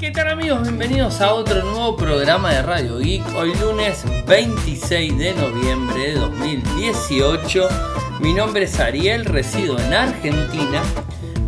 [0.00, 0.62] ¿Qué tal amigos?
[0.62, 3.22] Bienvenidos a otro nuevo programa de Radio Geek.
[3.36, 7.68] Hoy lunes 26 de noviembre de 2018.
[8.18, 10.80] Mi nombre es Ariel, resido en Argentina.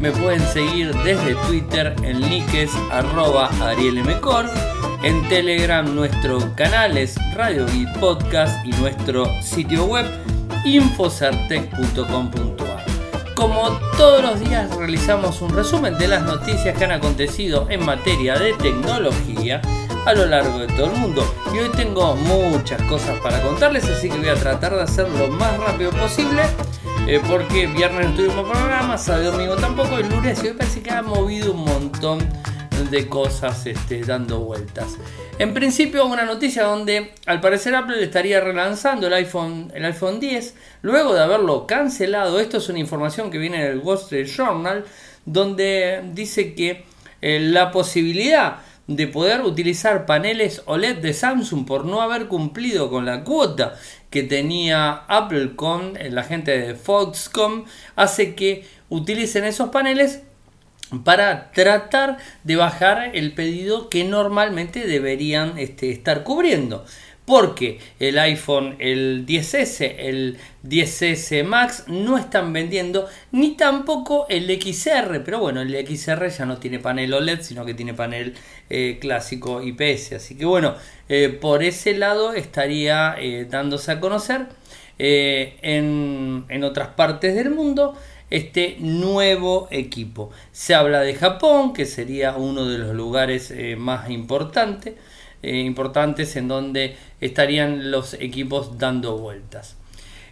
[0.00, 4.50] Me pueden seguir desde Twitter en likes arroba arielmcor.
[5.02, 10.04] En Telegram nuestro canal es Radio Geek Podcast y nuestro sitio web
[10.66, 12.71] infocertec.com.ar.
[13.42, 18.38] Como todos los días realizamos un resumen de las noticias que han acontecido en materia
[18.38, 19.60] de tecnología
[20.06, 21.24] a lo largo de todo el mundo.
[21.52, 25.32] Y hoy tengo muchas cosas para contarles, así que voy a tratar de hacerlo lo
[25.32, 26.42] más rápido posible.
[27.08, 30.92] Eh, porque viernes no tuvimos programa, sábado domingo tampoco, el lunes y hoy parece que
[30.92, 32.20] ha movido un montón
[32.92, 34.98] de cosas este, dando vueltas.
[35.38, 40.54] En principio una noticia donde al parecer Apple estaría relanzando el iPhone, el iPhone 10
[40.82, 42.38] luego de haberlo cancelado.
[42.38, 44.84] Esto es una información que viene del Wall Street Journal
[45.24, 46.84] donde dice que
[47.22, 53.06] eh, la posibilidad de poder utilizar paneles OLED de Samsung por no haber cumplido con
[53.06, 53.74] la cuota
[54.10, 57.64] que tenía Apple con eh, la gente de Foxconn
[57.96, 60.24] hace que utilicen esos paneles
[61.04, 66.84] para tratar de bajar el pedido que normalmente deberían este, estar cubriendo.
[67.24, 75.22] Porque el iPhone, el 10S, el 10S Max no están vendiendo, ni tampoco el XR.
[75.24, 78.34] Pero bueno, el XR ya no tiene panel OLED, sino que tiene panel
[78.68, 80.14] eh, clásico IPS.
[80.14, 80.74] Así que bueno,
[81.08, 84.48] eh, por ese lado estaría eh, dándose a conocer
[84.98, 87.96] en, en otras partes del mundo
[88.32, 90.30] este nuevo equipo.
[90.52, 94.94] Se habla de Japón, que sería uno de los lugares eh, más importantes,
[95.42, 99.76] eh, importantes en donde estarían los equipos dando vueltas.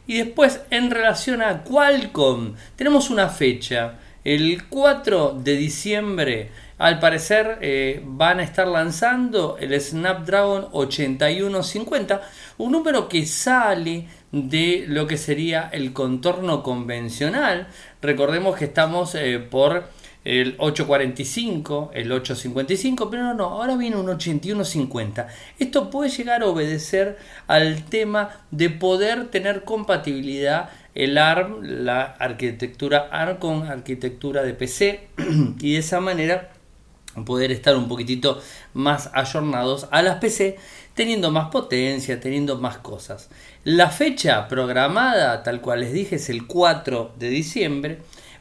[0.06, 6.50] Y después, en relación a Qualcomm, tenemos una fecha, el 4 de diciembre.
[6.78, 12.22] Al parecer eh, van a estar lanzando el Snapdragon 8150,
[12.56, 17.68] un número que sale de lo que sería el contorno convencional.
[18.00, 19.84] Recordemos que estamos eh, por
[20.24, 25.28] el 845, el 855, pero no, no, ahora viene un 8150.
[25.58, 33.08] Esto puede llegar a obedecer al tema de poder tener compatibilidad el ARM, la arquitectura
[33.10, 35.08] ARM con arquitectura de PC
[35.60, 36.50] y de esa manera
[37.24, 38.40] poder estar un poquitito
[38.72, 40.58] más ayornados a las PC
[40.94, 43.30] teniendo más potencia, teniendo más cosas.
[43.64, 47.98] La fecha programada, tal cual les dije, es el 4 de diciembre,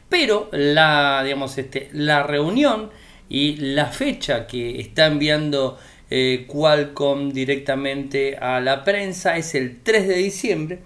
[0.08, 2.90] pero la, digamos, este, la reunión
[3.28, 5.78] y la fecha que está enviando
[6.10, 10.80] eh, Qualcomm directamente a la prensa es el 3 de diciembre,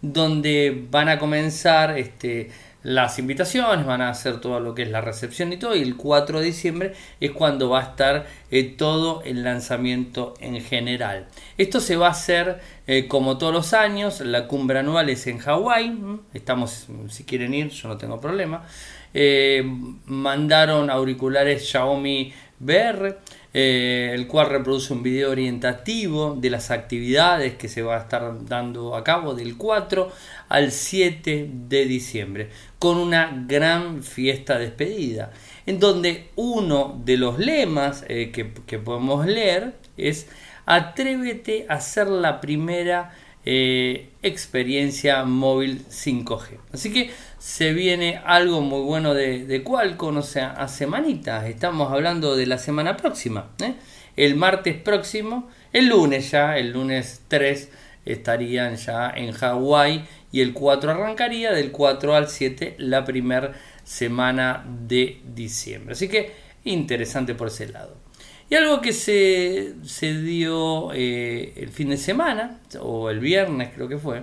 [0.00, 2.50] donde van a comenzar este,
[2.82, 5.96] las invitaciones, van a hacer todo lo que es la recepción y todo, y el
[5.96, 11.26] 4 de diciembre es cuando va a estar eh, todo el lanzamiento en general.
[11.56, 15.38] Esto se va a hacer eh, como todos los años, la cumbre anual es en
[15.38, 15.98] Hawái,
[16.34, 18.64] estamos, si quieren ir, yo no tengo problema.
[19.12, 19.62] Eh,
[20.06, 23.18] mandaron auriculares Xiaomi VR,
[23.54, 28.44] eh, el cual reproduce un video orientativo de las actividades que se va a estar
[28.44, 30.12] dando a cabo del 4
[30.48, 35.32] al 7 de diciembre, con una gran fiesta despedida,
[35.64, 40.28] en donde uno de los lemas eh, que, que podemos leer es
[40.66, 43.12] atrévete a ser la primera
[43.44, 46.58] eh, experiencia móvil 5G.
[46.72, 52.36] Así que se viene algo muy bueno de, de Qualcomm, o a semanitas, estamos hablando
[52.36, 53.74] de la semana próxima, ¿eh?
[54.16, 57.70] el martes próximo, el lunes ya, el lunes 3
[58.04, 63.52] estarían ya en Hawái y el 4 arrancaría del 4 al 7 la primera
[63.84, 65.92] semana de diciembre.
[65.92, 66.32] Así que
[66.64, 68.07] interesante por ese lado.
[68.50, 69.74] Y algo que se,
[70.22, 74.22] dio eh, el fin de semana, o el viernes creo que fue,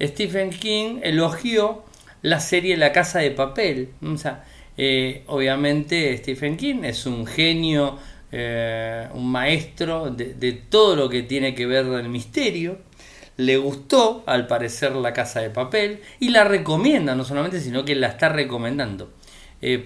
[0.00, 1.84] Stephen King elogió
[2.22, 3.90] la serie La Casa de Papel.
[4.78, 7.98] Eh, obviamente Stephen King es un genio,
[8.32, 12.78] eh, un maestro de, de, todo lo que tiene que ver del misterio.
[13.36, 17.94] Le gustó, al parecer, La Casa de Papel y la recomienda, no solamente, sino que
[17.96, 19.12] la está recomendando.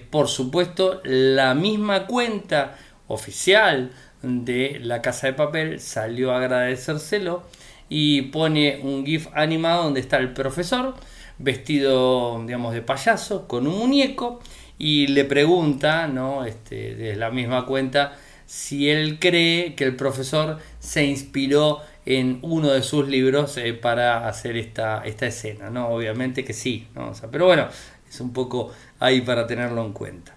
[0.09, 2.77] por supuesto, la misma cuenta
[3.13, 3.91] oficial
[4.23, 7.43] de la casa de papel salió a agradecérselo
[7.89, 10.95] y pone un GIF animado donde está el profesor
[11.37, 14.39] vestido digamos de payaso con un muñeco
[14.77, 20.59] y le pregunta no este, de la misma cuenta si él cree que el profesor
[20.79, 26.45] se inspiró en uno de sus libros eh, para hacer esta, esta escena no obviamente
[26.45, 27.11] que sí ¿no?
[27.31, 27.67] pero bueno
[28.09, 30.32] es un poco ahí para tenerlo en cuenta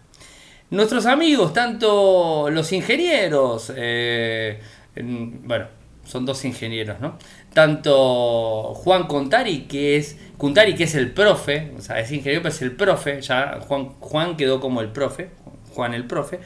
[0.71, 4.61] Nuestros amigos, tanto los ingenieros, eh,
[4.97, 5.67] bueno,
[6.05, 7.19] son dos ingenieros, ¿no?
[7.53, 12.55] Tanto Juan Contari, que es Contari, que es el profe, o sea, es ingeniero, pero
[12.55, 15.31] es el profe, ya Juan, Juan quedó como el profe,
[15.75, 16.41] Juan el profe.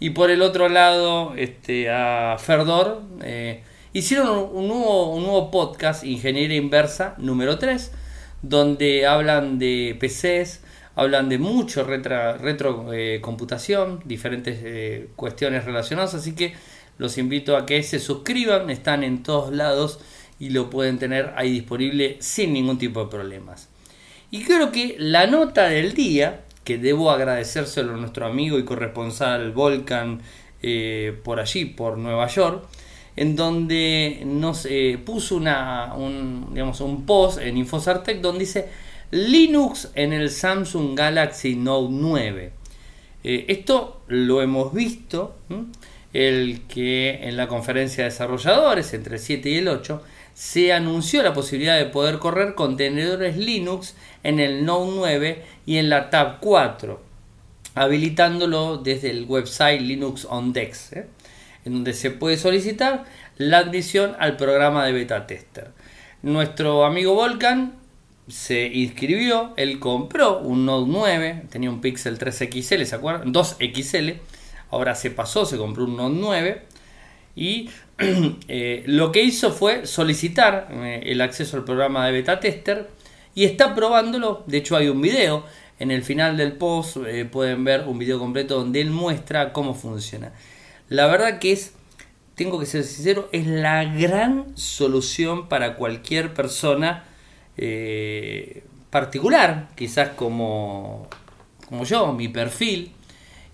[0.00, 3.62] Y por el otro lado, este, a Ferdor, eh,
[3.92, 7.92] hicieron un nuevo, un nuevo podcast, Ingeniería Inversa, número 3,
[8.42, 10.60] donde hablan de PCs,
[10.96, 13.20] hablan de mucho retro, retro eh,
[14.04, 16.54] diferentes eh, cuestiones relacionadas, así que
[16.98, 19.98] los invito a que se suscriban, están en todos lados
[20.38, 23.68] y lo pueden tener ahí disponible sin ningún tipo de problemas.
[24.30, 29.52] Y creo que la nota del día, que debo agradecérselo a nuestro amigo y corresponsal
[29.52, 30.22] Volcan
[30.62, 32.64] eh, por allí, por Nueva York,
[33.16, 34.66] en donde nos
[35.04, 38.68] puso una, un, digamos, un post en Infosartec donde dice
[39.14, 42.50] Linux en el Samsung Galaxy Note 9.
[43.22, 45.36] Eh, esto lo hemos visto,
[46.12, 50.02] el que en la conferencia de desarrolladores entre el 7 y el 8
[50.34, 53.94] se anunció la posibilidad de poder correr contenedores Linux
[54.24, 57.00] en el Note 9 y en la Tab 4,
[57.76, 61.06] habilitándolo desde el website Linux on Dex, ¿eh?
[61.64, 63.04] en donde se puede solicitar
[63.36, 65.70] la admisión al programa de beta tester.
[66.22, 67.83] Nuestro amigo Volcan
[68.28, 73.32] se inscribió, él compró un Note 9, tenía un Pixel 3XL, ¿se acuerdan?
[73.32, 74.18] 2XL,
[74.70, 76.62] ahora se pasó, se compró un Note 9
[77.36, 77.70] y
[78.48, 82.88] eh, lo que hizo fue solicitar eh, el acceso al programa de beta tester
[83.34, 85.44] y está probándolo, de hecho hay un video,
[85.78, 89.74] en el final del post eh, pueden ver un video completo donde él muestra cómo
[89.74, 90.32] funciona.
[90.88, 91.74] La verdad que es,
[92.36, 97.04] tengo que ser sincero, es la gran solución para cualquier persona
[97.56, 101.08] eh, particular, quizás como,
[101.68, 102.92] como yo, mi perfil,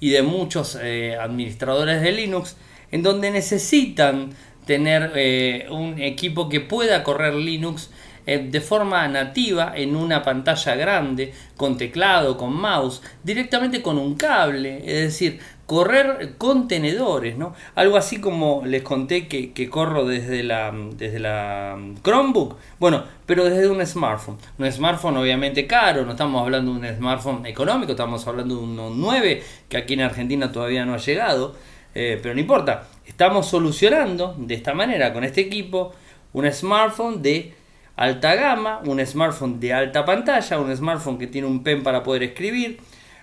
[0.01, 2.57] y de muchos eh, administradores de Linux,
[2.91, 4.31] en donde necesitan
[4.67, 7.91] tener eh, un equipo que pueda correr Linux
[8.27, 14.83] de forma nativa en una pantalla grande, con teclado, con mouse, directamente con un cable,
[14.85, 17.55] es decir, correr contenedores, ¿no?
[17.77, 23.69] Algo así como les conté que, corro desde la, desde la Chromebook, bueno, pero desde
[23.69, 24.37] un smartphone.
[24.59, 29.01] Un smartphone obviamente caro, no estamos hablando de un smartphone económico, estamos hablando de un
[29.01, 31.55] 9 que aquí en Argentina todavía no ha llegado,
[31.95, 35.93] eh, pero no importa, estamos solucionando de esta manera con este equipo
[36.33, 37.55] un smartphone de
[37.95, 42.25] alta gama, un smartphone de alta pantalla, un smartphone que tiene un pen para poder
[42.25, 42.81] escribir,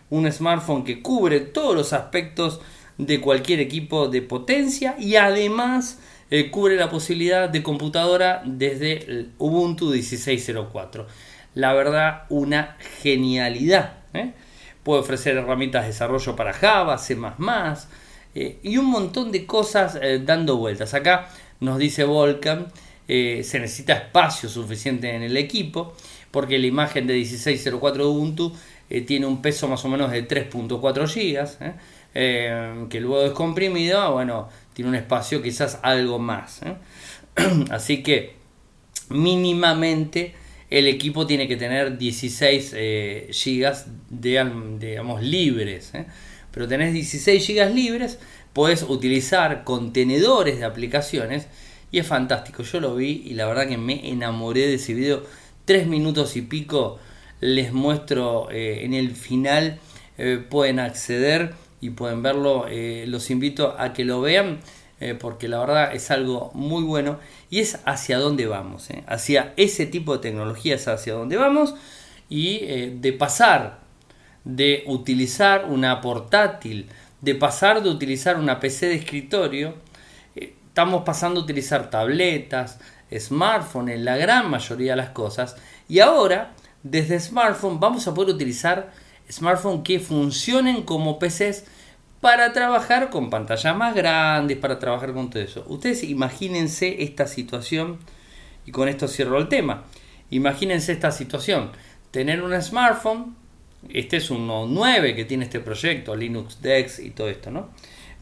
[0.10, 2.62] un smartphone que cubre todos los aspectos
[2.98, 6.00] de cualquier equipo de potencia y además
[6.30, 11.06] eh, cubre la posibilidad de computadora desde el Ubuntu 16.04.
[11.54, 14.00] La verdad, una genialidad.
[14.14, 14.34] ¿eh?
[14.84, 17.18] Puede ofrecer herramientas de desarrollo para Java, C++,
[18.36, 20.94] eh, y un montón de cosas dando vueltas.
[20.94, 21.30] Acá
[21.60, 22.68] nos dice Volcan,
[23.08, 25.94] se necesita espacio suficiente en el equipo,
[26.30, 28.54] porque la imagen de 16.04 Ubuntu
[28.90, 31.74] eh, tiene un peso más o menos de 3.4 GB, ¿eh?
[32.14, 36.62] eh, que luego es comprimido, bueno, tiene un espacio quizás algo más.
[37.70, 38.36] Así que
[39.10, 40.34] mínimamente
[40.70, 43.76] el equipo tiene que tener 16 GB
[44.10, 45.92] de, digamos, libres.
[46.52, 48.20] Pero tenés 16 GB libres,
[48.54, 51.48] puedes utilizar contenedores de aplicaciones
[51.92, 52.64] y es fantástico.
[52.64, 55.24] Yo lo vi y la verdad que me enamoré de ese video.
[55.66, 57.00] Tres minutos y pico
[57.40, 59.80] les muestro eh, en el final,
[60.18, 64.60] eh, pueden acceder y pueden verlo, eh, los invito a que lo vean
[65.20, 67.20] porque la verdad es algo muy bueno
[67.52, 71.76] y es hacia dónde vamos, hacia ese tipo de tecnologías hacia dónde vamos
[72.30, 73.82] y de pasar
[74.44, 76.90] de utilizar una portátil,
[77.22, 79.76] de pasar de utilizar una PC de escritorio,
[80.36, 82.80] estamos pasando a utilizar tabletas,
[83.16, 86.54] smartphones, la gran mayoría de las cosas, y ahora
[86.84, 88.92] desde smartphone vamos a poder utilizar
[89.30, 91.66] smartphones que funcionen como PCs
[92.22, 95.66] para trabajar con pantallas más grandes, para trabajar con todo eso.
[95.68, 98.00] Ustedes imagínense esta situación,
[98.66, 99.86] y con esto cierro el tema.
[100.30, 101.72] Imagínense esta situación,
[102.12, 103.36] tener un smartphone,
[103.90, 107.70] este es un 9 que tiene este proyecto, Linux Dex y todo esto, ¿no?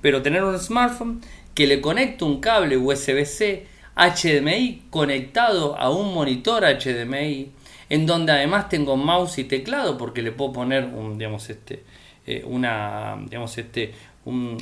[0.01, 1.21] Pero tener un smartphone
[1.55, 7.51] que le conecte un cable USB-C HDMI conectado a un monitor HDMI
[7.89, 11.83] en donde además tengo mouse y teclado porque le puedo poner un, digamos, este,
[12.25, 13.93] eh, una, digamos, este,
[14.25, 14.57] un,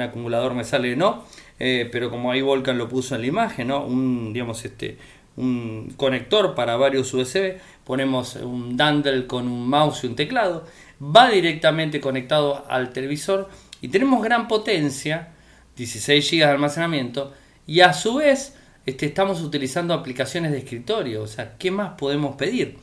[0.00, 1.24] acumulador me sale no,
[1.58, 3.84] eh, pero como ahí Volcan lo puso en la imagen, ¿no?
[3.84, 4.98] un, digamos, este,
[5.36, 10.66] un conector para varios USB, ponemos un dandle con un mouse y un teclado.
[11.00, 13.48] va directamente conectado al televisor
[13.80, 15.28] y tenemos gran potencia,
[15.76, 17.32] 16 GB de almacenamiento,
[17.66, 18.57] y a su vez
[18.88, 21.22] este, estamos utilizando aplicaciones de escritorio.
[21.22, 22.78] O sea, ¿qué más podemos pedir?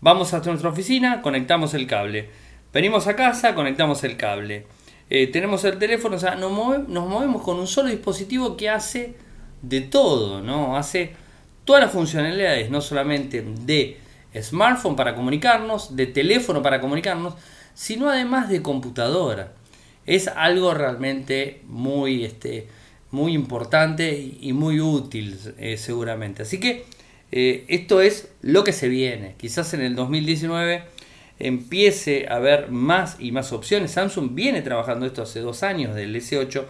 [0.00, 2.28] Vamos hasta nuestra oficina, conectamos el cable.
[2.72, 4.66] Venimos a casa, conectamos el cable.
[5.08, 6.50] Eh, tenemos el teléfono, o sea, nos,
[6.88, 9.14] nos movemos con un solo dispositivo que hace
[9.62, 10.76] de todo, ¿no?
[10.76, 11.12] Hace
[11.64, 14.00] todas las funcionalidades, no solamente de
[14.42, 17.34] smartphone para comunicarnos, de teléfono para comunicarnos,
[17.72, 19.52] sino además de computadora.
[20.06, 22.66] Es algo realmente muy, este,
[23.10, 26.42] muy importante y muy útil eh, seguramente.
[26.42, 26.84] Así que
[27.32, 29.34] eh, esto es lo que se viene.
[29.38, 30.84] Quizás en el 2019
[31.38, 33.92] empiece a haber más y más opciones.
[33.92, 36.64] Samsung viene trabajando esto hace dos años del S8.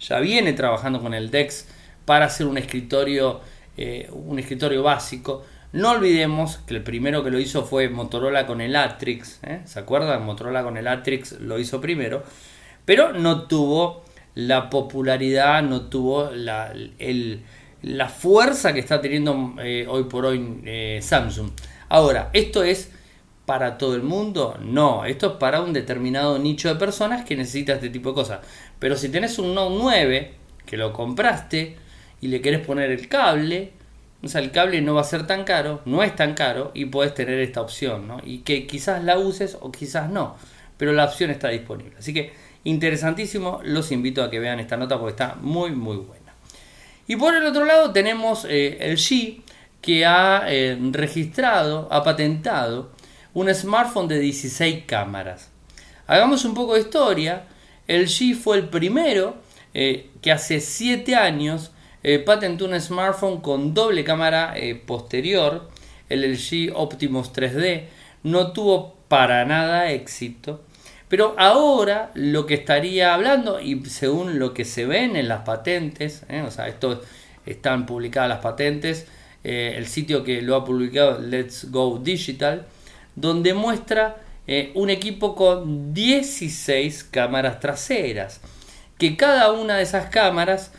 [0.00, 1.66] Ya viene trabajando con el DeX
[2.04, 3.40] para hacer un escritorio,
[3.76, 5.44] eh, un escritorio básico.
[5.72, 9.40] No olvidemos que el primero que lo hizo fue Motorola con el Atrix.
[9.64, 10.24] ¿Se acuerdan?
[10.24, 12.24] Motorola con el Atrix lo hizo primero.
[12.84, 16.72] Pero no tuvo la popularidad, no tuvo la,
[17.82, 21.50] la fuerza que está teniendo eh, hoy por hoy eh, Samsung.
[21.88, 22.90] Ahora, ¿esto es
[23.44, 24.58] para todo el mundo?
[24.62, 28.40] No, esto es para un determinado nicho de personas que necesita este tipo de cosas.
[28.78, 30.34] Pero si tenés un Note 9
[30.64, 31.76] que lo compraste
[32.20, 33.72] y le querés poner el cable,
[34.22, 36.86] o sea, el cable no va a ser tan caro, no es tan caro y
[36.86, 38.20] puedes tener esta opción, ¿no?
[38.24, 40.36] Y que quizás la uses o quizás no,
[40.76, 41.96] pero la opción está disponible.
[41.98, 42.32] Así que
[42.64, 46.22] interesantísimo, los invito a que vean esta nota porque está muy muy buena.
[47.06, 49.40] Y por el otro lado tenemos eh, el G
[49.80, 52.90] que ha eh, registrado, ha patentado
[53.34, 55.50] un smartphone de 16 cámaras.
[56.06, 57.46] Hagamos un poco de historia.
[57.88, 59.36] El G fue el primero
[59.74, 61.72] eh, que hace 7 años
[62.26, 64.54] patentó un smartphone con doble cámara
[64.86, 65.70] posterior,
[66.08, 67.84] el LG Optimus 3D.
[68.24, 70.62] No tuvo para nada éxito
[71.12, 76.22] pero ahora lo que estaría hablando, y según lo que se ven en las patentes,
[76.30, 76.40] ¿eh?
[76.40, 77.02] o sea, esto
[77.44, 79.06] están publicadas las patentes,
[79.44, 82.64] eh, el sitio que lo ha publicado Let's Go Digital,
[83.14, 88.40] donde muestra eh, un equipo con 16 cámaras traseras,
[88.96, 90.72] que cada una de esas cámaras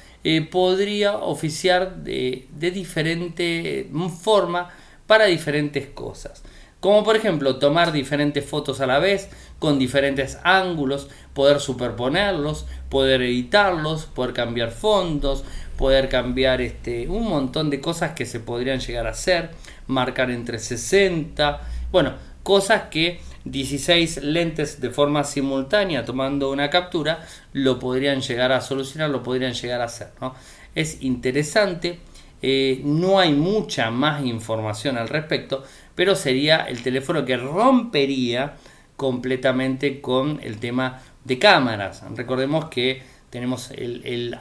[0.49, 3.87] podría oficiar de, de diferente
[4.19, 4.71] forma
[5.05, 6.41] para diferentes cosas.
[6.83, 13.21] Como por ejemplo tomar diferentes fotos a la vez, con diferentes ángulos, poder superponerlos, poder
[13.21, 15.45] editarlos, poder cambiar fondos,
[15.77, 19.51] poder cambiar este, un montón de cosas que se podrían llegar a hacer,
[19.87, 27.79] marcar entre 60, bueno, cosas que 16 lentes de forma simultánea tomando una captura lo
[27.79, 30.09] podrían llegar a solucionar, lo podrían llegar a hacer.
[30.19, 30.35] ¿no?
[30.75, 31.99] Es interesante,
[32.45, 35.63] eh, no hay mucha más información al respecto,
[35.95, 38.55] pero sería el teléfono que rompería
[38.95, 42.03] completamente con el tema de cámaras.
[42.15, 44.37] Recordemos que tenemos el,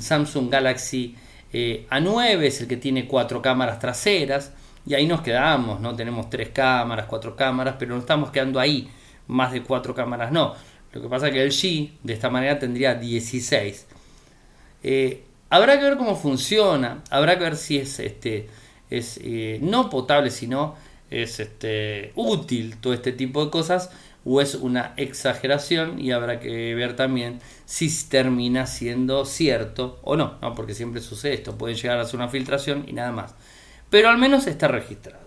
[0.00, 1.16] Samsung Galaxy
[1.52, 4.52] eh, A9, es el que tiene cuatro cámaras traseras,
[4.86, 5.94] y ahí nos quedamos, ¿no?
[5.94, 8.88] Tenemos tres cámaras, cuatro cámaras, pero no estamos quedando ahí,
[9.26, 10.54] más de cuatro cámaras no.
[10.92, 13.86] Lo que pasa es que el G de esta manera tendría 16.
[14.82, 18.48] Eh, habrá que ver cómo funciona, habrá que ver si es, este,
[18.88, 20.76] es eh, no potable, sino
[21.10, 23.90] es este, útil todo este tipo de cosas
[24.24, 30.34] o es una exageración y habrá que ver también si termina siendo cierto o no,
[30.42, 30.54] ¿no?
[30.54, 33.34] porque siempre sucede esto, puede llegar a ser una filtración y nada más.
[33.90, 35.26] Pero al menos está registrado.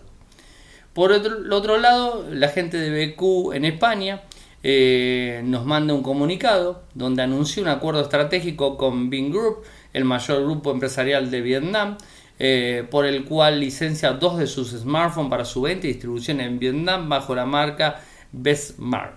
[0.92, 4.22] Por otro, otro lado, la gente de BQ en España
[4.62, 10.42] eh, nos manda un comunicado donde anunció un acuerdo estratégico con Bing Group, el mayor
[10.44, 11.96] grupo empresarial de Vietnam,
[12.38, 16.58] eh, por el cual licencia dos de sus smartphones para su venta y distribución en
[16.58, 18.00] Vietnam bajo la marca
[18.32, 19.14] Bestmark.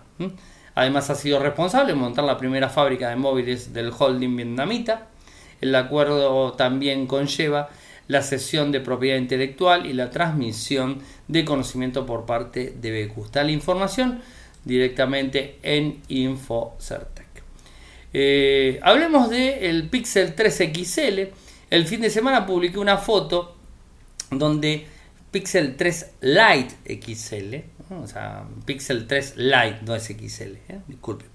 [0.75, 5.07] Además ha sido responsable de montar la primera fábrica de móviles del holding vietnamita.
[5.61, 7.69] El acuerdo también conlleva
[8.07, 13.25] la cesión de propiedad intelectual y la transmisión de conocimiento por parte de BQ.
[13.25, 14.21] Está la información
[14.63, 17.25] directamente en InfoCertec.
[18.13, 21.19] Eh, hablemos del Pixel 3 XL
[21.75, 23.55] el fin de semana publiqué una foto
[24.31, 24.87] donde
[25.31, 27.55] Pixel 3 Lite XL,
[27.93, 30.79] o sea, Pixel 3 Lite, no es XL, ¿eh?
[30.87, 31.27] disculpen,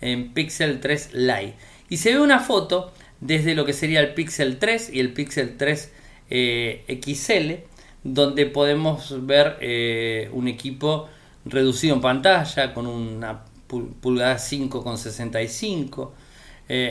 [0.00, 1.56] en Pixel 3 Lite.
[1.88, 5.56] Y se ve una foto desde lo que sería el Pixel 3 y el Pixel
[5.56, 5.92] 3
[6.30, 7.66] eh, XL,
[8.04, 11.08] donde podemos ver eh, un equipo
[11.44, 16.10] reducido en pantalla con una pulgada 5,65,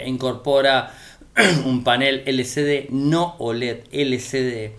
[0.06, 0.94] incorpora
[1.66, 4.72] un panel LCD, no OLED, LCD.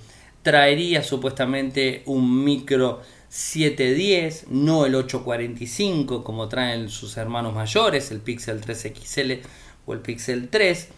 [0.42, 8.60] Traería supuestamente un micro 710, no el 845 como traen sus hermanos mayores, el Pixel
[8.60, 9.32] 3 XL
[9.86, 10.88] o el Pixel 3.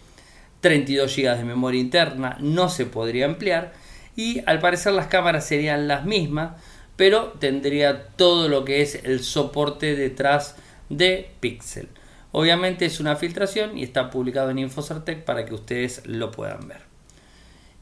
[0.63, 3.73] 32 GB de memoria interna no se podría ampliar
[4.15, 6.53] y al parecer las cámaras serían las mismas,
[6.95, 10.55] pero tendría todo lo que es el soporte detrás
[10.89, 11.89] de Pixel.
[12.33, 16.81] Obviamente es una filtración y está publicado en Infocertec para que ustedes lo puedan ver.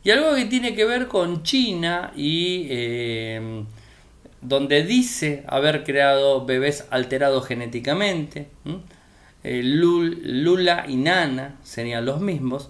[0.03, 3.63] Y algo que tiene que ver con China y eh,
[4.41, 8.49] donde dice haber creado bebés alterados genéticamente.
[9.43, 12.69] Eh, Lula y Nana serían los mismos.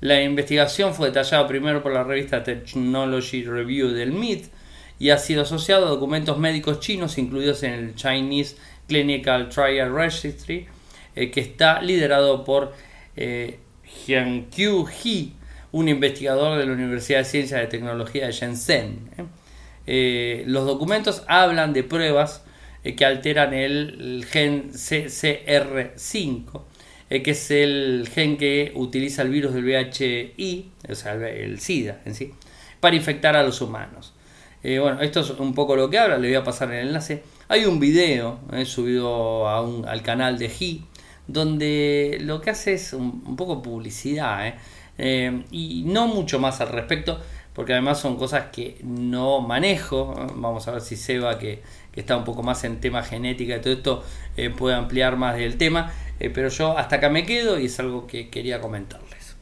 [0.00, 4.46] La investigación fue detallada primero por la revista Technology Review del MIT
[4.98, 8.56] y ha sido asociado a documentos médicos chinos incluidos en el Chinese
[8.88, 10.66] Clinical Trial Registry,
[11.14, 12.72] eh, que está liderado por
[13.16, 15.28] eh, Jiankyu He,
[15.70, 19.10] un investigador de la Universidad de Ciencias y Tecnología de Shenzhen.
[19.18, 20.44] ¿eh?
[20.46, 22.44] los documentos hablan de pruebas
[22.82, 26.62] que alteran el, gen CCR5,
[27.08, 32.14] que es el gen que utiliza el virus del VHI, o sea, el SIDA en
[32.14, 32.32] sí,
[32.80, 34.14] para infectar a los humanos.
[34.62, 37.22] bueno, esto es un poco lo que habla, le voy a pasar el enlace.
[37.48, 40.91] Hay un video subido al canal de He
[41.32, 44.54] donde lo que hace es un, poco publicidad ¿eh?
[44.98, 47.18] Eh, y no mucho más al respecto,
[47.54, 50.14] porque además son cosas que no manejo.
[50.34, 53.60] Vamos a ver si Seba, que, que está un poco más en tema genética y
[53.60, 54.04] todo esto,
[54.36, 58.06] eh, puede ampliar más del tema, pero yo hasta acá me quedo y es algo
[58.06, 59.34] que quería comentarles.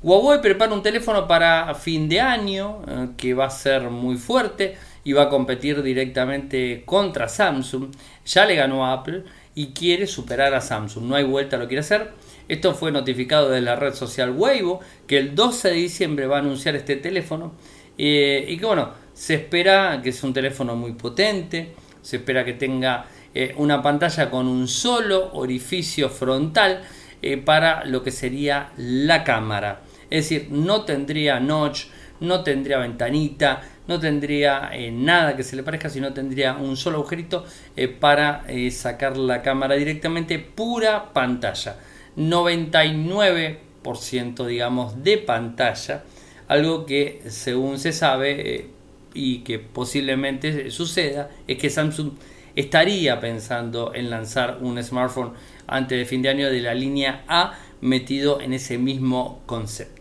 [0.00, 2.82] Huawei prepara un teléfono para fin de año
[3.16, 7.90] que va a ser muy fuerte y va a competir directamente contra Samsung.
[8.26, 9.24] Ya le ganó a Apple
[9.58, 11.06] y quiere superar a Samsung.
[11.06, 12.12] No hay vuelta, lo quiere hacer.
[12.46, 16.38] Esto fue notificado de la red social Weibo, que el 12 de diciembre va a
[16.38, 17.54] anunciar este teléfono.
[17.98, 22.52] Eh, y que bueno, se espera que es un teléfono muy potente, se espera que
[22.52, 26.82] tenga eh, una pantalla con un solo orificio frontal
[27.20, 29.82] eh, para lo que sería la cámara.
[30.08, 31.86] Es decir, no tendría notch,
[32.20, 36.98] no tendría ventanita, no tendría eh, nada que se le parezca, sino tendría un solo
[36.98, 41.74] agujerito eh, para eh, sacar la cámara directamente, pura pantalla.
[42.16, 46.04] 99% digamos de pantalla,
[46.48, 48.70] algo que según se sabe
[49.14, 52.12] y que posiblemente suceda es que Samsung
[52.56, 55.32] estaría pensando en lanzar un smartphone
[55.66, 59.97] antes de fin de año de la línea A metido en ese mismo concepto.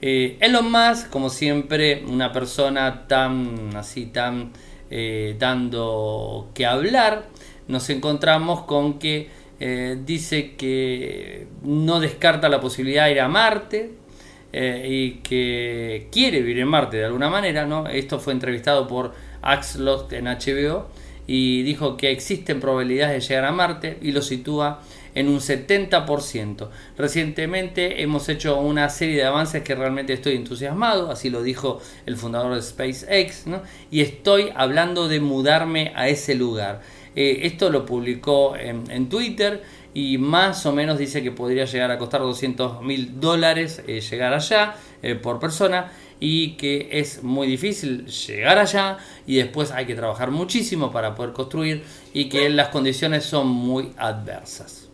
[0.00, 4.52] Eh, Elon Musk, como siempre, una persona tan así, tan
[4.90, 7.26] eh, dando que hablar,
[7.68, 9.28] nos encontramos con que
[9.58, 13.92] eh, dice que no descarta la posibilidad de ir a Marte
[14.58, 17.86] y que quiere vivir en Marte de alguna manera, ¿no?
[17.88, 20.86] Esto fue entrevistado por Axlot en HBO
[21.26, 24.80] y dijo que existen probabilidades de llegar a Marte y lo sitúa
[25.16, 26.68] en un 70%.
[26.96, 32.16] Recientemente hemos hecho una serie de avances que realmente estoy entusiasmado, así lo dijo el
[32.16, 33.46] fundador de SpaceX,
[33.90, 36.82] y estoy hablando de mudarme a ese lugar.
[37.16, 39.62] Eh, esto lo publicó en, Twitter
[39.94, 44.34] y más o menos dice que podría llegar a costar 200 mil dólares eh, llegar
[44.34, 49.94] allá eh, por persona y que es muy difícil llegar allá y después hay que
[49.94, 54.85] trabajar muchísimo para poder construir y que las condiciones son muy adversas.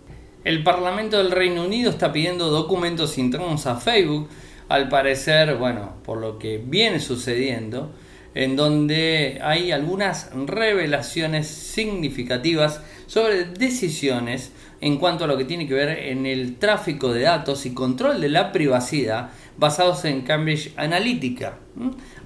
[0.44, 4.28] El Parlamento del Reino Unido está pidiendo documentos internos a Facebook,
[4.68, 7.92] al parecer, bueno, por lo que viene sucediendo,
[8.34, 15.74] en donde hay algunas revelaciones significativas sobre decisiones en cuanto a lo que tiene que
[15.74, 21.58] ver en el tráfico de datos y control de la privacidad basados en Cambridge Analytica,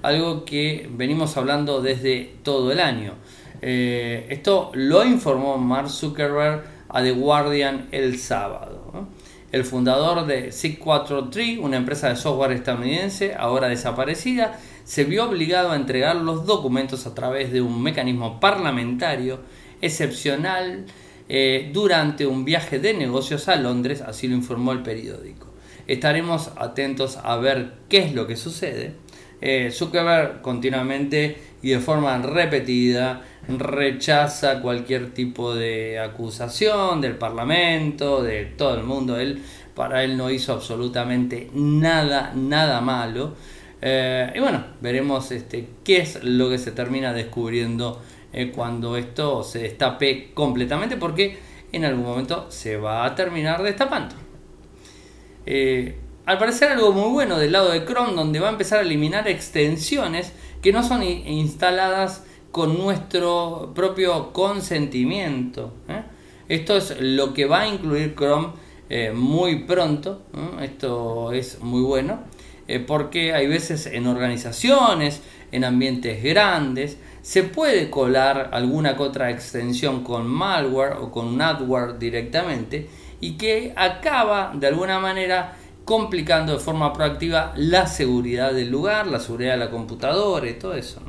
[0.01, 3.13] algo que venimos hablando desde todo el año.
[3.61, 9.07] Eh, esto lo informó Mark Zuckerberg a The Guardian el sábado.
[9.51, 15.75] El fundador de SIG43, una empresa de software estadounidense ahora desaparecida, se vio obligado a
[15.75, 19.39] entregar los documentos a través de un mecanismo parlamentario
[19.81, 20.85] excepcional
[21.29, 25.47] eh, durante un viaje de negocios a Londres, así lo informó el periódico.
[25.87, 28.93] Estaremos atentos a ver qué es lo que sucede.
[29.39, 38.45] Eh, Zuckerberg continuamente y de forma repetida rechaza cualquier tipo de acusación del Parlamento, de
[38.45, 39.19] todo el mundo.
[39.19, 39.41] Él,
[39.75, 43.35] para él no hizo absolutamente nada, nada malo.
[43.81, 48.01] Eh, y bueno, veremos este, qué es lo que se termina descubriendo
[48.33, 51.37] eh, cuando esto se destape completamente, porque
[51.71, 54.15] en algún momento se va a terminar destapando.
[55.45, 55.95] Eh,
[56.27, 59.29] al parecer algo muy bueno del lado de Chrome, donde va a empezar a eliminar
[59.29, 65.73] extensiones que no son instaladas con nuestro propio consentimiento.
[65.87, 66.03] ¿eh?
[66.49, 68.49] Esto es lo que va a incluir Chrome
[68.89, 70.23] eh, muy pronto.
[70.61, 72.19] Esto es muy bueno
[72.67, 75.21] eh, porque hay veces en organizaciones,
[75.53, 81.97] en ambientes grandes, se puede colar alguna que otra extensión con malware o con adware
[81.97, 82.89] directamente
[83.21, 85.55] y que acaba de alguna manera
[85.87, 90.73] complicando de forma proactiva la seguridad del lugar, la seguridad de la computadora y todo
[90.73, 91.01] eso.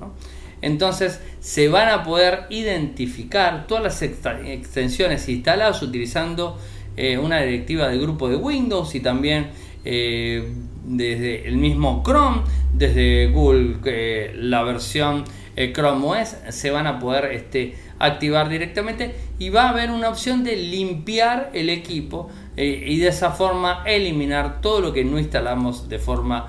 [0.63, 6.57] Entonces se van a poder identificar todas las extensiones instaladas utilizando
[6.97, 9.51] eh, una directiva del grupo de Windows y también
[9.85, 10.49] eh,
[10.89, 15.25] desde el mismo Chrome, desde Google, eh, la versión
[15.73, 20.45] Chrome OS, se van a poder este, activar directamente y va a haber una opción
[20.45, 25.99] de limpiar el equipo y de esa forma eliminar todo lo que no instalamos de
[25.99, 26.49] forma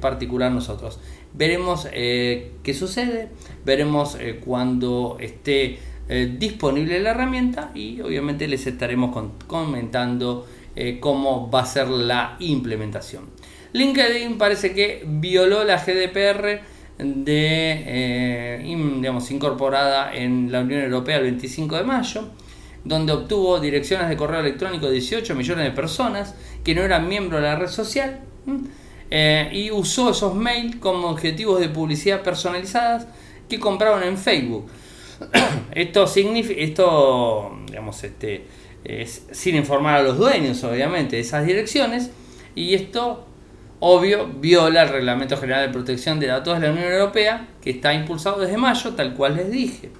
[0.00, 0.98] particular nosotros.
[1.34, 3.28] Veremos eh, qué sucede,
[3.64, 10.46] veremos eh, cuando esté eh, disponible la herramienta y obviamente les estaremos comentando
[11.00, 13.30] cómo va a ser la implementación.
[13.72, 16.60] LinkedIn parece que violó la GDPR
[16.98, 22.28] de, digamos, incorporada en la Unión Europea el 25 de mayo,
[22.84, 27.42] donde obtuvo direcciones de correo electrónico de 18 millones de personas que no eran miembros
[27.42, 28.20] de la red social.
[29.10, 33.06] Eh, y usó esos mails como objetivos de publicidad personalizadas
[33.48, 34.66] que compraron en Facebook.
[35.72, 38.44] esto significa, esto, digamos, este,
[39.32, 42.10] sin informar a los dueños, obviamente, de esas direcciones,
[42.54, 43.26] y esto,
[43.80, 47.92] obvio, viola el Reglamento General de Protección de Datos de la Unión Europea, que está
[47.92, 49.90] impulsado desde mayo, tal cual les dije.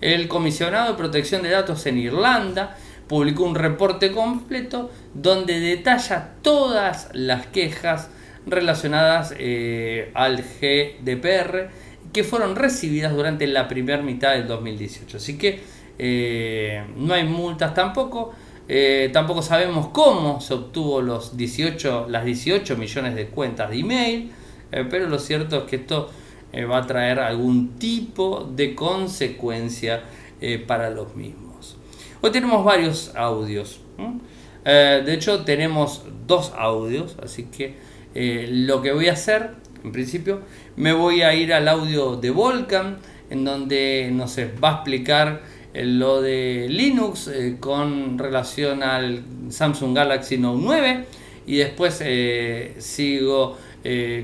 [0.00, 2.76] El comisionado de protección de datos en Irlanda
[3.08, 8.10] publicó un reporte completo donde detalla todas las quejas
[8.46, 11.70] relacionadas eh, al GDPR
[12.12, 15.16] que fueron recibidas durante la primera mitad del 2018.
[15.16, 15.60] Así que
[15.98, 18.32] eh, no hay multas tampoco.
[18.66, 24.32] Eh, tampoco sabemos cómo se obtuvo los 18, las 18 millones de cuentas de email,
[24.70, 26.10] pero lo cierto es que esto
[26.70, 30.02] va a traer algún tipo de consecuencia
[30.66, 31.76] para los mismos.
[32.22, 33.80] Hoy tenemos varios audios.
[34.64, 37.74] de hecho, tenemos dos audios, así que
[38.14, 39.50] eh, lo que voy a hacer,
[39.82, 40.40] en principio,
[40.76, 45.42] me voy a ir al audio de Volcan, en donde nos va a explicar eh,
[45.74, 51.04] lo de Linux eh, con relación al Samsung Galaxy Note 9
[51.46, 52.02] y después
[52.78, 53.58] sigo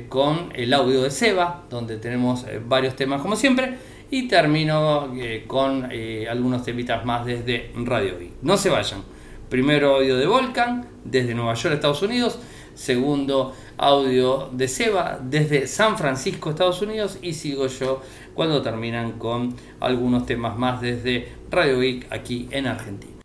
[0.09, 3.77] con el audio de Seba, donde tenemos varios temas como siempre
[4.11, 5.13] y termino
[5.47, 5.87] con
[6.31, 8.33] algunos temitas más desde Radio I.
[8.41, 9.03] No se vayan.
[9.51, 12.39] Primero audio de Volcan desde Nueva York, Estados Unidos.
[12.75, 18.01] Segundo audio de Seba desde San Francisco, Estados Unidos, y sigo yo
[18.35, 23.23] cuando terminan con algunos temas más desde Radio Week aquí en Argentina.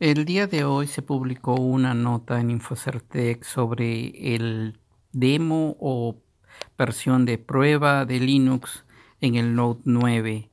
[0.00, 4.80] El día de hoy se publicó una nota en Infocertec sobre el
[5.12, 6.20] demo o
[6.76, 8.84] versión de prueba de Linux
[9.20, 10.50] en el Note 9.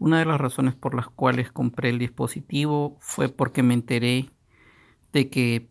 [0.00, 4.30] Una de las razones por las cuales compré el dispositivo fue porque me enteré
[5.12, 5.68] de que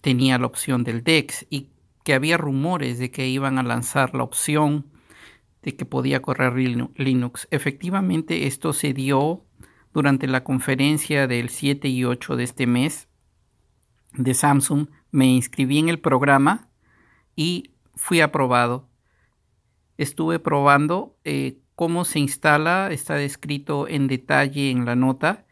[0.00, 1.68] tenía la opción del DEX y
[2.02, 4.86] que había rumores de que iban a lanzar la opción
[5.62, 6.54] de que podía correr
[6.96, 7.46] Linux.
[7.50, 9.44] Efectivamente, esto se dio
[9.92, 13.08] durante la conferencia del 7 y 8 de este mes
[14.12, 14.88] de Samsung.
[15.10, 16.68] Me inscribí en el programa
[17.36, 18.88] y fui aprobado.
[19.96, 25.46] Estuve probando eh, cómo se instala, está descrito en detalle en la nota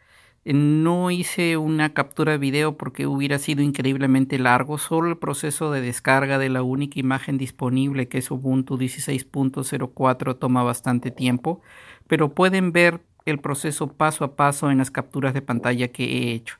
[0.52, 4.78] no hice una captura de video porque hubiera sido increíblemente largo.
[4.78, 10.62] Solo el proceso de descarga de la única imagen disponible, que es Ubuntu 16.04, toma
[10.62, 11.60] bastante tiempo.
[12.06, 16.32] Pero pueden ver el proceso paso a paso en las capturas de pantalla que he
[16.32, 16.56] hecho.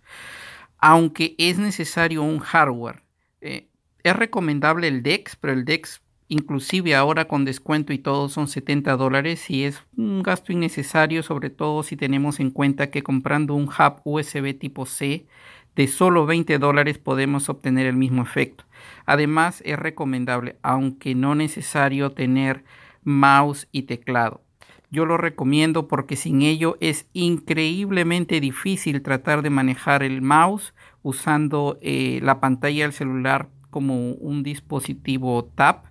[0.79, 3.03] Aunque es necesario un hardware.
[3.41, 3.69] Eh,
[4.03, 8.97] es recomendable el DeX, pero el DeX inclusive ahora con descuento y todo son 70
[8.97, 13.65] dólares y es un gasto innecesario, sobre todo si tenemos en cuenta que comprando un
[13.65, 15.27] hub USB tipo C
[15.75, 18.65] de solo 20 dólares podemos obtener el mismo efecto.
[19.07, 22.65] Además es recomendable, aunque no necesario, tener
[23.05, 24.43] mouse y teclado.
[24.91, 31.79] Yo lo recomiendo porque sin ello es increíblemente difícil tratar de manejar el mouse usando
[31.83, 35.87] eh, la pantalla del celular como un dispositivo tap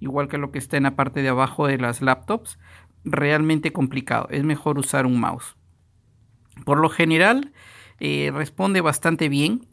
[0.00, 2.58] igual que lo que está en la parte de abajo de las laptops,
[3.04, 4.26] realmente complicado.
[4.30, 5.56] Es mejor usar un mouse.
[6.64, 7.52] Por lo general,
[8.00, 9.66] eh, responde bastante bien.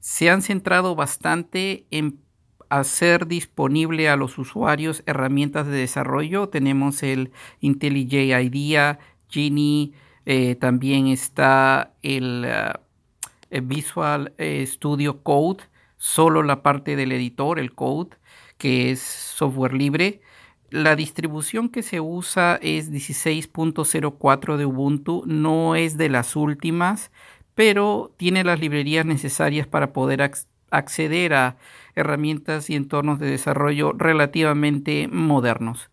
[0.00, 2.20] Se han centrado bastante en
[2.68, 6.48] hacer disponible a los usuarios herramientas de desarrollo.
[6.48, 8.98] Tenemos el IntelliJ IDEA,
[9.28, 9.92] Genie,
[10.24, 12.72] eh, también está el, eh,
[13.62, 14.34] Visual
[14.66, 15.64] Studio Code,
[15.96, 18.16] solo la parte del editor, el code,
[18.58, 20.20] que es software libre.
[20.70, 27.10] La distribución que se usa es 16.04 de Ubuntu, no es de las últimas,
[27.54, 30.30] pero tiene las librerías necesarias para poder
[30.70, 31.56] acceder a
[31.96, 35.90] herramientas y entornos de desarrollo relativamente modernos.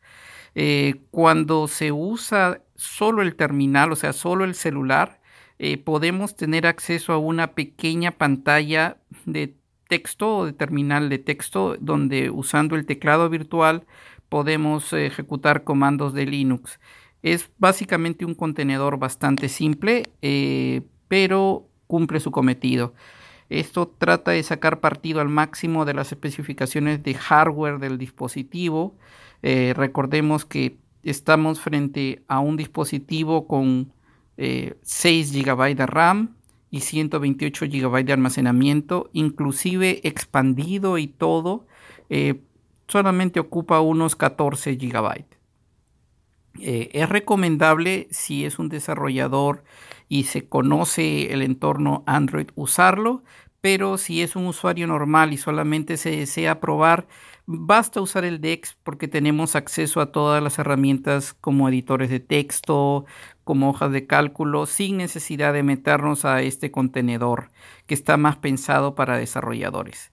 [0.56, 5.20] Eh, cuando se usa solo el terminal, o sea, solo el celular,
[5.60, 9.56] eh, podemos tener acceso a una pequeña pantalla de
[9.88, 13.86] texto o de terminal de texto donde usando el teclado virtual
[14.30, 16.80] podemos ejecutar comandos de Linux.
[17.22, 22.94] Es básicamente un contenedor bastante simple, eh, pero cumple su cometido.
[23.50, 28.96] Esto trata de sacar partido al máximo de las especificaciones de hardware del dispositivo.
[29.42, 33.92] Eh, recordemos que estamos frente a un dispositivo con
[34.38, 36.36] 6 eh, GB de RAM
[36.72, 41.66] y 128 GB de almacenamiento, inclusive expandido y todo
[42.88, 45.26] solamente ocupa unos 14 GB.
[46.60, 49.64] Eh, es recomendable si es un desarrollador
[50.08, 53.24] y se conoce el entorno Android usarlo,
[53.62, 57.08] pero si es un usuario normal y solamente se desea probar,
[57.46, 63.06] basta usar el DEX porque tenemos acceso a todas las herramientas como editores de texto,
[63.44, 67.50] como hojas de cálculo, sin necesidad de meternos a este contenedor
[67.88, 70.12] que está más pensado para desarrolladores.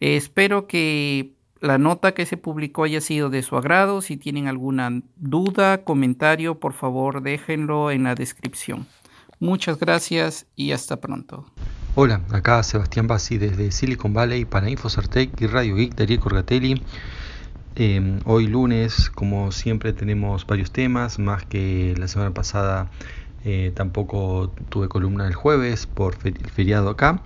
[0.00, 4.00] espero que la nota que se publicó haya sido de su agrado.
[4.00, 8.86] Si tienen alguna duda, comentario, por favor déjenlo en la descripción.
[9.38, 11.46] Muchas gracias y hasta pronto.
[11.94, 16.82] Hola, acá Sebastián Bassi desde Silicon Valley para Infocertec y Radio Geek Ariel Corgatelli.
[17.76, 22.90] Em, hoy lunes, como siempre, tenemos varios temas, más que la semana pasada
[23.44, 27.22] eh, tampoco tuve columna el jueves por el feriado acá.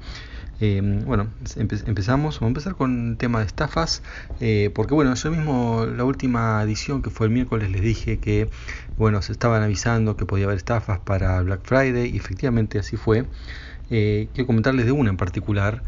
[0.60, 4.02] Em, bueno, empezamos, vamos a empezar con el tema de estafas,
[4.40, 8.48] eh, porque bueno, yo mismo la última edición que fue el miércoles les dije que
[8.96, 13.26] bueno, se estaban avisando que podía haber estafas para Black Friday y efectivamente así fue.
[13.90, 15.82] Eh, quiero comentarles de una en particular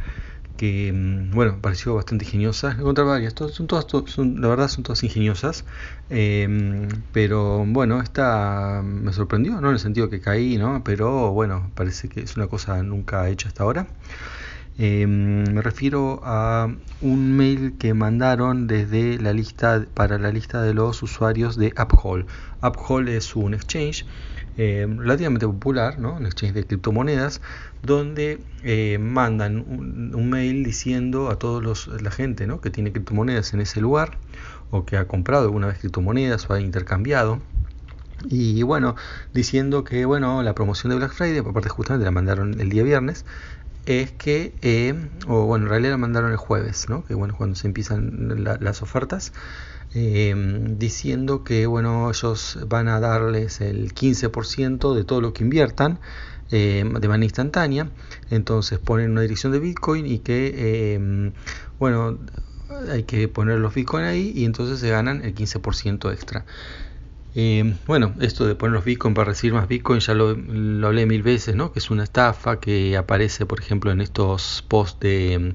[0.56, 2.72] que mm, bueno, pareció bastante ingeniosa.
[2.72, 5.64] Encontré varias, son todas, son, la verdad son todas ingeniosas,
[6.08, 10.82] em, pero bueno, esta me sorprendió, no en el sentido que caí, ¿no?
[10.84, 13.86] Pero bueno, parece que es una cosa nunca hecha hasta ahora.
[14.78, 16.68] Em, me refiero a
[17.00, 22.26] un mail que mandaron desde la lista para la lista de los usuarios de Uphold.
[22.62, 24.04] Uphold es un exchange
[24.58, 26.16] em, relativamente popular, ¿no?
[26.16, 27.40] un exchange de criptomonedas,
[27.82, 32.60] donde eh, mandan un, mail diciendo a toda la gente ¿no?
[32.60, 34.18] que tiene criptomonedas en ese lugar
[34.70, 37.40] o que ha comprado alguna vez criptomonedas o ha intercambiado
[38.28, 38.96] y bueno,
[39.32, 42.82] diciendo que bueno, la promoción de Black Friday, por parte justamente la mandaron el día
[42.82, 43.24] viernes,
[43.86, 44.94] es que, eh,
[45.28, 47.04] o bueno, en realidad la mandaron el jueves, ¿no?
[47.04, 49.32] que bueno, cuando se empiezan las ofertas,
[49.94, 50.34] eh,
[50.76, 56.00] diciendo que bueno, ellos van a darles el 15% de todo lo que inviertan
[56.50, 57.90] eh, de manera instantánea,
[58.28, 61.32] entonces ponen una dirección de Bitcoin y que,
[61.78, 62.18] bueno,
[62.90, 66.44] hay que poner los Bitcoin ahí y entonces se ganan el 15% extra.
[67.38, 70.30] Eh, bueno, esto de poner los Bitcoin para recibir más Bitcoin ya lo,
[70.86, 71.70] hablé mil veces, ¿no?
[71.70, 75.54] Que es una estafa que aparece, por ejemplo, en estos posts de,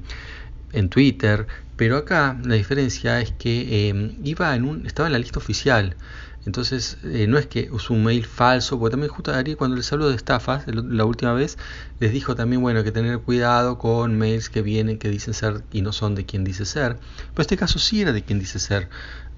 [0.74, 1.48] en Twitter.
[1.76, 5.98] Pero acá la diferencia es que eh, iba en un, estaba en la lista oficial.
[6.46, 9.92] Entonces, eh, no es que usó un mail falso, porque también justo Ari cuando les
[9.94, 11.58] habló de estafas la última vez,
[12.00, 15.82] les dijo también, bueno, que tener cuidado con mails que vienen, que dicen ser y
[15.82, 16.98] no son de quien dice ser.
[17.34, 18.90] Pero este caso sí era de quien dice ser.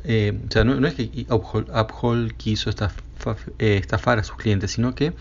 [0.06, 5.14] Eh, o sea, no, es que Uphold, quiso eh, estafar a sus clientes, sino que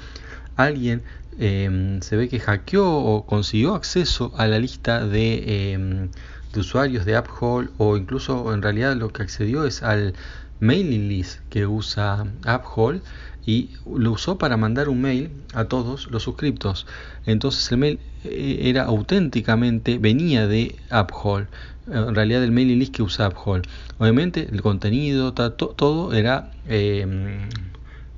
[0.56, 1.02] alguien
[1.38, 6.10] em, se ve que hackeó o consiguió acceso a la lista de, em,
[6.52, 10.14] de usuarios de Uphold o incluso en realidad lo que accedió es al
[10.62, 13.02] mailing list que usa Uphold
[13.44, 16.86] y lo usó para mandar un mail a todos los suscriptos.
[17.26, 21.48] Entonces el mail eh, era auténticamente, venía de Uphold
[21.90, 23.66] en realidad el mailing list que usa Uphold.
[23.98, 27.48] Obviamente el contenido, todo era em,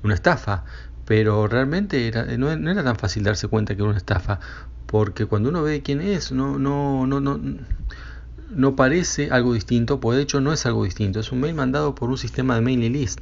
[0.03, 0.65] una estafa,
[1.05, 4.39] pero realmente era, no, era tan fácil darse cuenta que era una estafa,
[4.85, 7.39] porque cuando uno ve quién es, no, no, no, no,
[8.49, 11.95] no parece algo distinto, pues de hecho no es algo distinto, es un mail mandado
[11.95, 13.19] por un sistema de mailing list,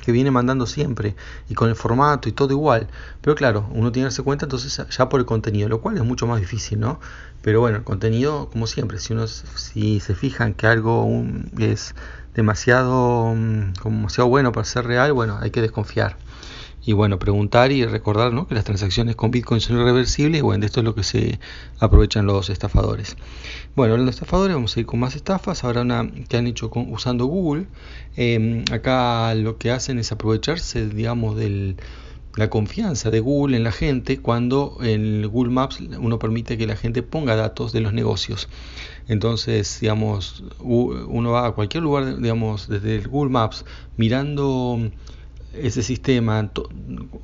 [0.00, 1.14] que viene mandando siempre
[1.48, 2.88] y con el formato y todo igual.
[3.20, 6.04] Pero claro, uno tiene que darse cuenta entonces ya por el contenido, lo cual es
[6.04, 7.00] mucho más difícil, ¿no?
[7.42, 11.08] Pero bueno, el contenido, como siempre, si uno si se fijan que algo
[11.58, 11.94] es
[12.34, 16.16] demasiado, mm, como demasiado bueno para ser real, bueno, hay que desconfiar.
[16.90, 18.48] Y bueno, preguntar y recordar ¿no?
[18.48, 21.38] que las transacciones con Bitcoin son irreversibles bueno, de esto es lo que se
[21.78, 23.16] aprovechan los estafadores.
[23.76, 25.62] Bueno, los estafadores, vamos a ir con más estafas.
[25.62, 27.68] Ahora una que han hecho usando Google.
[28.16, 31.76] Em, acá lo que hacen es aprovecharse, digamos, de
[32.34, 36.74] la confianza de Google en la gente cuando en Google Maps uno permite que la
[36.74, 38.48] gente ponga datos de los negocios.
[39.06, 43.64] Entonces, digamos, uno va a cualquier lugar, digamos, desde Google Maps
[43.96, 44.90] mirando
[45.52, 46.50] ese sistema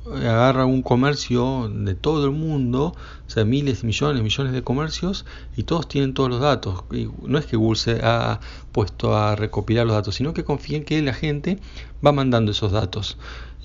[0.05, 5.63] agarra un comercio de todo el mundo, o sea, miles, millones, millones de comercios, y
[5.63, 6.83] todos tienen todos los datos.
[6.91, 8.39] Y no es que Google se ha
[8.71, 11.59] puesto a recopilar los datos, sino que confíen que la gente
[12.05, 13.17] va mandando esos datos.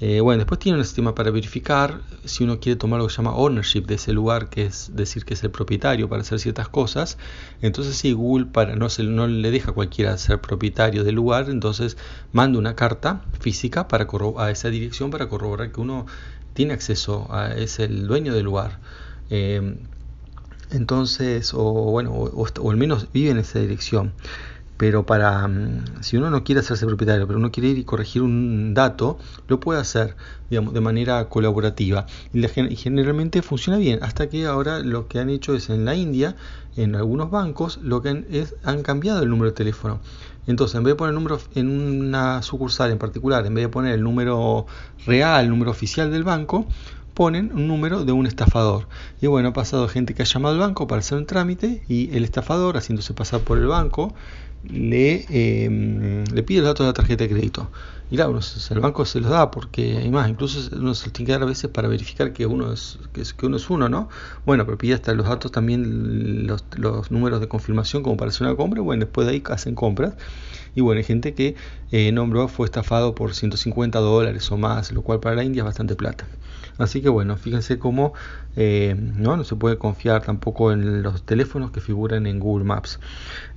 [0.04, 3.18] Eh, bueno, después tiene un sistema para verificar si uno quiere tomar lo que se
[3.18, 6.68] llama ownership de ese lugar, que es decir que es el propietario para hacer ciertas
[6.68, 7.18] cosas.
[7.60, 11.48] Entonces, si Google para no, se, no le deja a cualquiera ser propietario del lugar,
[11.50, 11.96] entonces
[12.32, 16.06] manda una carta física para a esa dirección para corroborar que uno
[16.52, 18.80] tiene acceso a es el dueño del lugar.
[19.30, 19.76] Eh,
[20.72, 21.62] entonces, o
[21.92, 24.14] bueno, o al menos vive en esa dirección
[24.76, 28.22] pero para mm, si uno no quiere hacerse propietario, pero uno quiere ir y corregir
[28.22, 30.16] un dato, lo puede hacer
[30.50, 35.54] digamos, de manera colaborativa y, generalmente funciona bien, hasta que ahora lo que han hecho
[35.54, 36.36] es en la India,
[36.76, 40.00] en algunos bancos, lo que han, es, han cambiado el número de teléfono.
[40.46, 43.68] Entonces, en vez de poner el número en una sucursal en particular, en vez de
[43.68, 44.66] poner el número
[45.06, 46.66] real, el número oficial del banco,
[47.14, 48.88] ponen un número de un estafador.
[49.20, 52.14] Y bueno, ha pasado gente que ha llamado al banco para hacer un trámite y
[52.16, 54.14] el estafador, haciéndose pasar por el banco,
[54.64, 57.70] le, eh, le pide los datos de la tarjeta de crédito.
[58.10, 58.38] Y claro,
[58.70, 61.46] el banco se los da porque hay más, incluso uno se tiene que dar a
[61.46, 64.10] veces para verificar que uno es, que, uno es uno, ¿no?
[64.44, 68.46] Bueno, pero pide hasta los datos también, los, los números de confirmación como para hacer
[68.46, 70.14] una compra, bueno, después de ahí hacen compras.
[70.74, 71.54] Y bueno, hay gente que
[71.90, 75.66] eh, nombró fue estafado por 150 dólares o más, lo cual para la India es
[75.66, 76.26] bastante plata.
[76.78, 78.14] Así que bueno, fíjense cómo
[78.56, 79.36] eh, ¿no?
[79.36, 83.00] no se puede confiar tampoco en los teléfonos que figuran en Google Maps.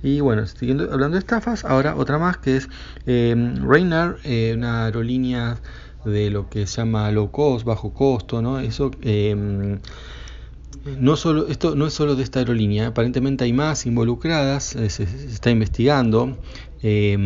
[0.02, 2.68] Y bueno, siguiendo hablando de estafas, ahora otra más que es
[3.06, 5.58] eh, Rainer, eh, una aerolínea
[6.04, 8.60] de lo que se llama low cost, bajo costo, ¿no?
[8.60, 9.78] Eso eh,
[10.98, 15.50] no solo, esto no es solo de esta aerolínea, aparentemente hay más involucradas, se, está
[15.50, 16.38] investigando.
[16.80, 17.18] pues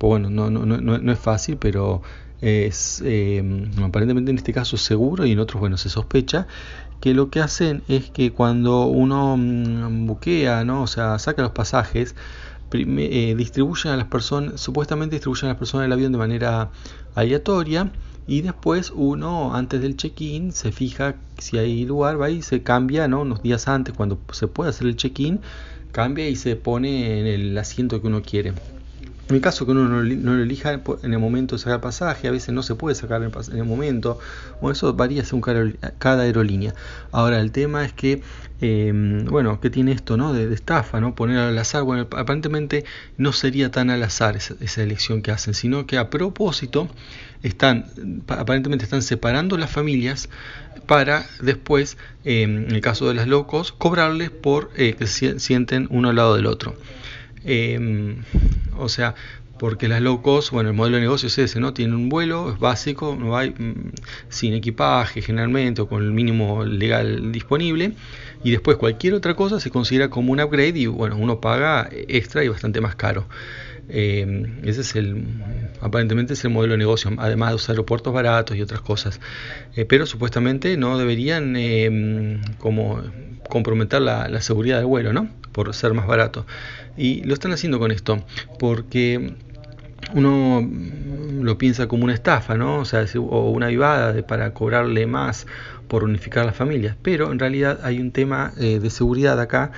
[0.00, 2.00] bueno, no, no, no, no es fácil, pero
[2.46, 3.42] es eh,
[3.82, 6.46] aparentemente en este caso seguro y en otros bueno se sospecha
[7.00, 11.50] que lo que hacen es que cuando uno mm, buquea no o sea saca los
[11.50, 12.14] pasajes
[12.72, 16.70] eh, distribuyen a las personas supuestamente distribuyen a las personas del avión de manera
[17.16, 17.90] aleatoria
[18.28, 23.08] y después uno antes del check-in se fija si hay lugar va y se cambia
[23.08, 25.40] no unos días antes cuando se puede hacer el check-in
[25.90, 28.52] cambia y se pone en el asiento que uno quiere
[29.28, 32.30] en el caso que uno no, lo elija en el momento de sacar pasaje, a
[32.30, 34.20] veces no se puede sacar en el momento,
[34.60, 35.42] o eso varía según
[35.98, 36.74] cada aerolínea.
[37.10, 38.22] Ahora, el tema es que,
[38.60, 41.00] em, bueno, ¿qué tiene esto no de, estafa?
[41.00, 42.84] no Poner al azar, bueno, aparentemente
[43.16, 46.88] no sería tan al azar esa, elección que hacen, sino que a propósito
[47.42, 47.86] están,
[48.28, 50.28] aparentemente están separando las familias
[50.86, 55.88] para después, em, en el caso de las locos, cobrarles por eh, que se sienten
[55.90, 56.76] uno al lado del otro.
[57.46, 58.16] Em,
[58.76, 59.14] o sea,
[59.58, 60.20] porque las low
[60.52, 61.72] bueno, el modelo de negocio es ese, ¿no?
[61.72, 63.92] Tienen un vuelo, es básico, no hay mm,
[64.28, 67.92] sin equipaje generalmente o con el mínimo legal disponible
[68.44, 72.44] y después cualquier otra cosa se considera como un upgrade y bueno, uno paga extra
[72.44, 73.26] y bastante más caro.
[73.88, 75.24] Em, ese es el,
[75.80, 79.20] aparentemente es el modelo de negocio, además de usar aeropuertos baratos y otras cosas.
[79.74, 83.02] Eh, pero supuestamente no deberían em, como
[83.48, 85.28] comprometer la, la seguridad del vuelo, ¿no?
[85.52, 86.46] Por ser más barato.
[86.96, 88.24] Y lo están haciendo con esto,
[88.58, 89.34] porque
[90.14, 90.68] uno
[91.40, 92.78] lo piensa como una estafa, ¿no?
[92.78, 95.46] O sea, o una vivada para cobrarle más
[95.88, 96.96] por unificar las familias.
[97.02, 99.72] Pero en realidad hay un tema eh, de seguridad acá,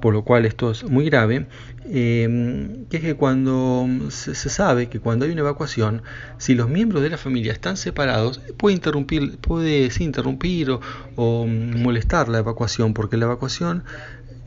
[0.00, 1.46] por lo cual esto es muy grave,
[1.90, 6.02] em, que es que cuando se, sabe que cuando hay una evacuación,
[6.38, 10.80] si los miembros de la familia están separados, puede interrumpir, puede interrumpir o,
[11.16, 13.84] o molestar la evacuación, porque la evacuación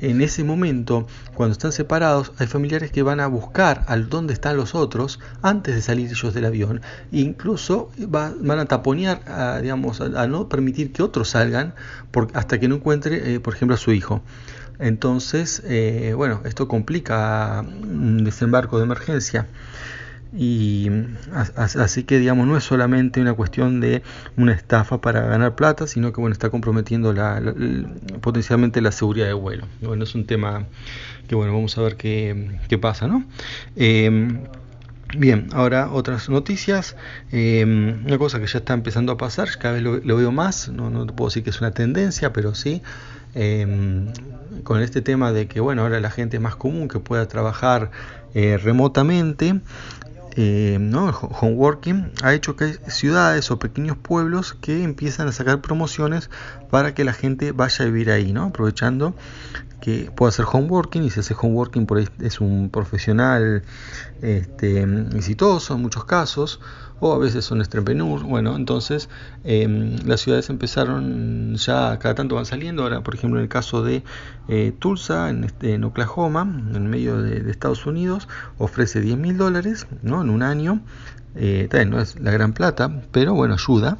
[0.03, 4.57] en ese momento, cuando están separados, hay familiares que van a buscar al dónde están
[4.57, 6.81] los otros antes de salir ellos del avión.
[7.11, 11.73] E incluso van a taponear, a, digamos, a, no permitir que otros salgan
[12.33, 14.21] hasta que no encuentre, eh, por ejemplo, a su hijo.
[14.83, 19.47] Entonces, eh, bueno, esto complica un desembarco de emergencia.
[20.35, 20.89] Y
[21.55, 24.01] así que digamos no es solamente una cuestión de
[24.35, 27.39] una estafa para ganar plata, sino que bueno está comprometiendo la,
[28.19, 29.67] potencialmente la seguridad de vuelo.
[29.81, 30.65] Bueno, es un tema
[31.27, 33.23] que bueno vamos a ver qué, qué pasa, ¿no?
[33.75, 34.39] Eh,
[35.15, 36.95] Bien, ahora otras noticias.
[37.31, 40.89] Em, una cosa que ya está empezando a pasar, cada vez lo, veo más, no,
[40.89, 42.81] no, puedo decir que es una tendencia, pero sí,
[43.35, 44.07] em,
[44.63, 47.91] con este tema de que, bueno, ahora la gente es más común que pueda trabajar
[48.33, 49.61] eh, remotamente,
[50.35, 51.09] eh, ¿no?
[51.11, 56.31] home working ha hecho que hay ciudades o pequeños pueblos que empiezan a sacar promociones
[56.71, 58.45] para que la gente vaya a vivir ahí, ¿no?
[58.45, 59.13] aprovechando
[59.83, 63.63] que puede hacer homeworking y si hace homeworking por es un profesional
[64.21, 66.61] este, exitoso en muchos casos
[67.01, 69.09] o a veces son entrepreneurs bueno entonces
[69.43, 72.83] em, las ciudades empezaron ya cada tanto van saliendo.
[72.83, 74.05] Ahora por ejemplo en el caso de
[74.47, 79.87] eh, Tulsa en, este, en Oklahoma en medio de, Estados Unidos ofrece 10 mil dólares
[80.01, 80.21] ¿no?
[80.21, 80.79] en un año.
[81.35, 83.97] Eh, no es la gran plata pero bueno ayuda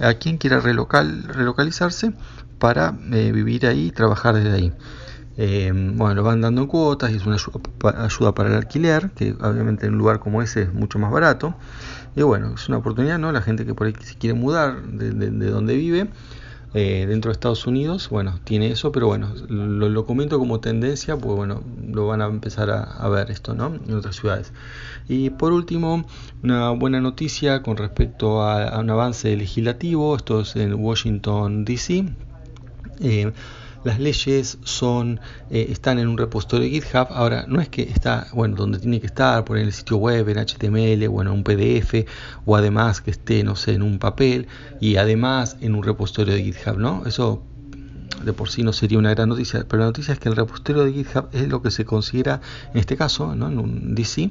[0.00, 2.14] a quien quiera relocal, relocalizarse
[2.58, 4.72] para eh, vivir ahí y trabajar desde ahí
[5.42, 7.38] eh, bueno, lo van dando en cuotas y es una
[7.96, 11.54] ayuda para el alquiler, que obviamente en un lugar como ese es mucho más barato.
[12.14, 13.32] Y bueno, es una oportunidad, ¿no?
[13.32, 16.10] La gente que por ahí se quiere mudar de, donde vive,
[16.74, 21.34] eh, dentro de Estados Unidos, bueno, tiene eso, pero bueno, lo, comento como tendencia, pues
[21.34, 23.74] bueno, lo van a empezar a, ver esto, ¿no?
[23.74, 24.52] En otras ciudades.
[25.08, 26.04] Y por último,
[26.42, 32.04] una buena noticia con respecto a, un avance legislativo, esto es en Washington, D.C.
[33.00, 33.32] Eh,
[33.84, 35.20] las leyes son
[35.50, 37.08] eh, están en un repositorio de GitHub.
[37.10, 40.38] Ahora, no es que está, bueno, donde tiene que estar, por el sitio web, en
[40.38, 42.06] HTML, bueno, en un PDF,
[42.44, 44.48] o además que esté, no sé, en un papel,
[44.80, 47.02] y además en un repositorio de GitHub, ¿no?
[47.06, 47.42] Eso
[48.24, 50.84] de por sí no sería una gran noticia, pero la noticia es que el repositorio
[50.84, 52.40] de GitHub es lo que se considera,
[52.72, 53.48] en este caso, ¿no?
[53.48, 54.30] en un DC,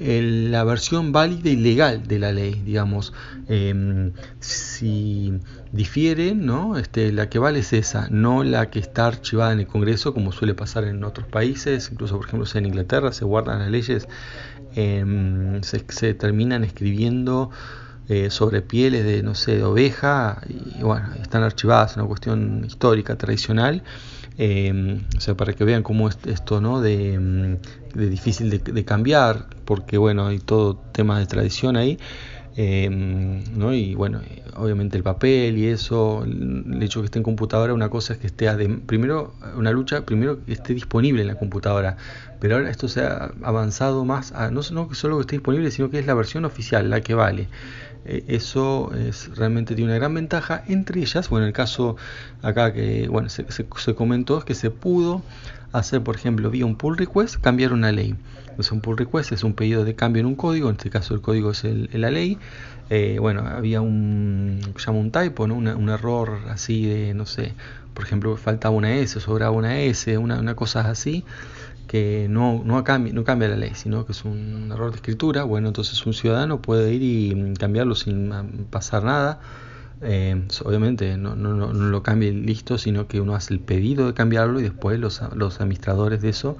[0.00, 3.12] la versión válida y legal de la ley, digamos.
[3.48, 5.32] Em, si
[5.72, 6.78] difiere, ¿no?
[6.78, 10.32] Este, la que vale es esa, no la que está archivada en el Congreso, como
[10.32, 14.08] suele pasar en otros países, incluso por ejemplo en Inglaterra se guardan las leyes,
[14.74, 17.50] em, se, terminan escribiendo
[18.08, 22.64] eh, sobre pieles de, no sé, de oveja, y bueno, están archivadas, es una cuestión
[22.64, 23.82] histórica, tradicional.
[24.38, 26.80] Em, o sea, para que vean cómo es esto, ¿no?
[26.80, 27.58] De,
[27.94, 31.98] de difícil de, cambiar, porque bueno, hay todo tema de tradición ahí.
[32.56, 33.72] Em, ¿no?
[33.72, 34.20] y bueno,
[34.56, 38.26] obviamente el papel y eso, el hecho que esté en computadora, una cosa es que
[38.26, 38.48] esté,
[38.86, 41.96] primero, una lucha, primero que esté disponible en la computadora,
[42.40, 45.90] pero ahora esto se ha avanzado más a no, no solo que esté disponible, sino
[45.90, 47.48] que es la versión oficial, la que vale.
[48.04, 51.96] E, eso es, realmente tiene una gran ventaja, entre ellas, bueno, el caso
[52.42, 55.22] acá que bueno, se, se comentó es que se pudo
[55.72, 58.14] hacer, por ejemplo, vía un pull request, cambiar una ley.
[58.48, 61.14] Entonces, un pull request es un pedido de cambio en un código, en este caso
[61.14, 62.38] el código es la ley.
[62.90, 65.54] Eh, bueno, había un, llama un typo, ¿no?
[65.54, 67.54] un error así de, no sé,
[67.94, 71.24] por ejemplo, faltaba una S, sobraba una S, una cosa así,
[71.90, 75.42] que no, no, cambia, no cambia la ley, sino que es un error de escritura.
[75.42, 78.32] Bueno, entonces un ciudadano puede ir y cambiarlo sin
[78.70, 79.40] pasar nada
[80.02, 84.14] eh, obviamente no, no, no, lo cambie listo, sino que uno hace el pedido de
[84.14, 86.56] cambiarlo y después los, los administradores de eso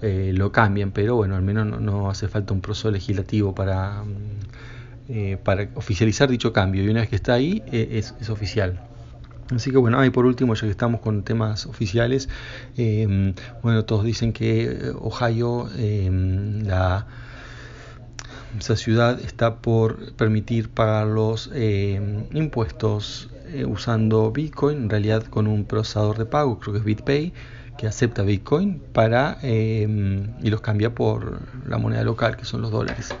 [0.00, 5.10] eh, lo cambian, pero bueno, al menos no, hace falta un proceso legislativo para, mm,
[5.10, 8.80] eh, para oficializar dicho cambio y una vez que está ahí es, es, oficial.
[9.54, 12.28] Así que bueno, y por último, ya que estamos con temas oficiales,
[13.62, 15.68] bueno, todos dicen que Ohio,
[16.64, 17.06] la
[18.58, 22.00] esa ciudad está por permitir pagar los eh,
[22.32, 27.32] impuestos eh, usando Bitcoin, en realidad con un procesador de pago, creo que es BitPay,
[27.76, 29.86] que acepta Bitcoin para eh,
[30.42, 33.14] y los cambia por la moneda local, que son los dólares.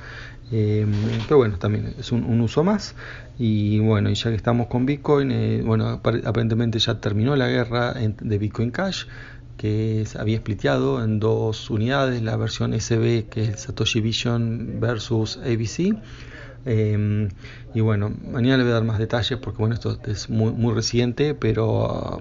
[0.50, 2.94] Pero bueno, también es un, uso más.
[3.38, 8.38] Y bueno, y ya que estamos con Bitcoin, bueno, aparentemente ya terminó la guerra de
[8.38, 9.04] Bitcoin Cash
[9.58, 15.98] que había spliteado en dos unidades, la versión SB que es Satoshi Vision versus ABC.
[16.70, 17.30] Em,
[17.72, 20.74] y bueno, mañana le voy a dar más detalles porque bueno, esto es muy, muy
[20.74, 22.20] reciente, pero uh,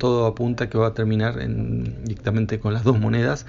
[0.00, 3.46] todo apunta que va a terminar en, directamente con las dos monedas.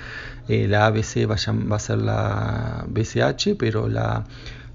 [0.47, 4.25] Eh, la ABC va a, va a, ser la BCH, pero la,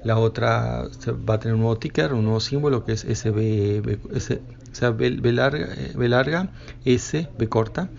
[0.03, 0.89] la otra
[1.29, 5.11] va a tener un nuevo ticker, un nuevo símbolo que es SB, o sea, B,
[5.33, 6.49] larga, eh, B larga,
[6.85, 7.91] S, B corta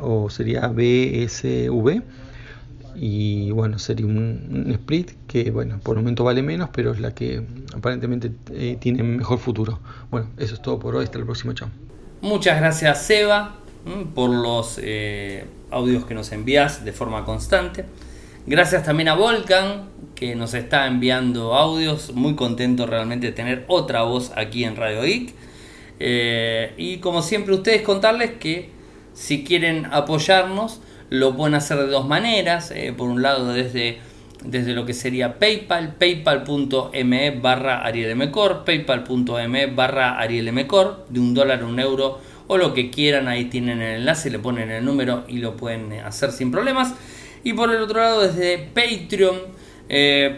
[0.00, 2.02] o sería BSV
[2.94, 7.14] y bueno sería un, split que bueno por el momento vale menos pero es la
[7.14, 7.42] que
[7.74, 9.78] aparentemente eh, tiene mejor futuro.
[10.10, 11.04] Bueno eso es todo por hoy.
[11.04, 11.68] Hasta el próximo chao.
[12.20, 13.56] Muchas gracias Seba
[14.14, 17.84] por los eh, audios que nos envías de forma constante.
[18.46, 22.12] Gracias también a Volcan, que nos está enviando audios.
[22.12, 25.34] Muy contento realmente de tener otra voz aquí en Radio Geek.
[26.00, 28.70] Eh, y como siempre, ustedes contarles que
[29.14, 30.80] si quieren apoyarnos,
[31.12, 32.70] lo pueden hacer de dos maneras.
[32.70, 33.98] Eh, por un lado, desde,
[34.44, 41.66] desde lo que sería PayPal, paypal.me barra arielmcor, paypal.me barra arielmcor, de un dólar a
[41.66, 43.28] un euro o lo que quieran.
[43.28, 46.94] Ahí tienen el enlace, le ponen el número y lo pueden hacer sin problemas.
[47.44, 49.48] Y por el otro lado, desde patreon.com
[49.90, 50.34] eh,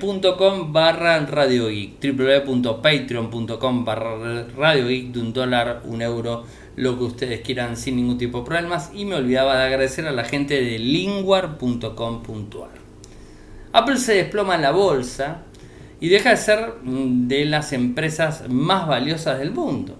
[0.70, 6.44] barra Radio Geek, www.patreon.com barra Radio Geek, de un dólar, un euro,
[6.76, 8.90] lo que ustedes quieran sin ningún tipo de problemas.
[8.94, 12.70] Y me olvidaba de agradecer a la gente de linguar.com.ar.
[13.72, 15.42] Apple se desploma en la bolsa
[16.00, 19.96] y deja de ser mm, de las empresas más valiosas del mundo.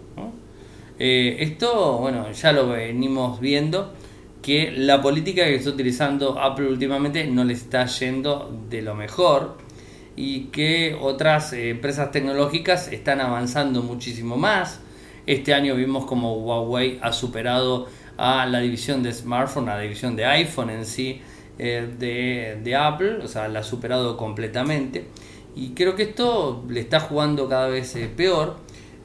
[0.99, 3.93] Eh, esto, bueno, ya lo venimos viendo
[4.41, 9.57] que la política que está utilizando Apple últimamente no le está yendo de lo mejor
[10.17, 14.81] y que otras eh, empresas tecnológicas están avanzando muchísimo más.
[15.27, 17.87] Este año vimos como Huawei ha superado
[18.19, 21.23] a la división de smartphone, a la división de iPhone en sí
[21.59, 25.07] eh, de, Apple, o sea, la ha superado completamente.
[25.57, 28.57] Y creo que esto le está jugando cada vez eh, peor.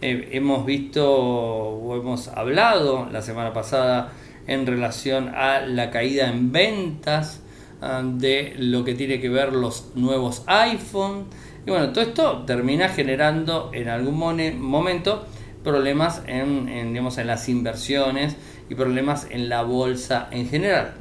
[0.01, 4.11] hemos visto o hemos hablado la semana pasada
[4.47, 7.41] en relación a la caída en ventas
[7.82, 11.28] ah, de lo que tiene que ver los nuevos iPhone.
[11.65, 14.17] Y bueno, todo esto termina generando en algún
[14.59, 15.26] momento
[15.64, 18.36] problemas en, digamos, en las inversiones
[18.70, 20.93] y problemas en la bolsa en general.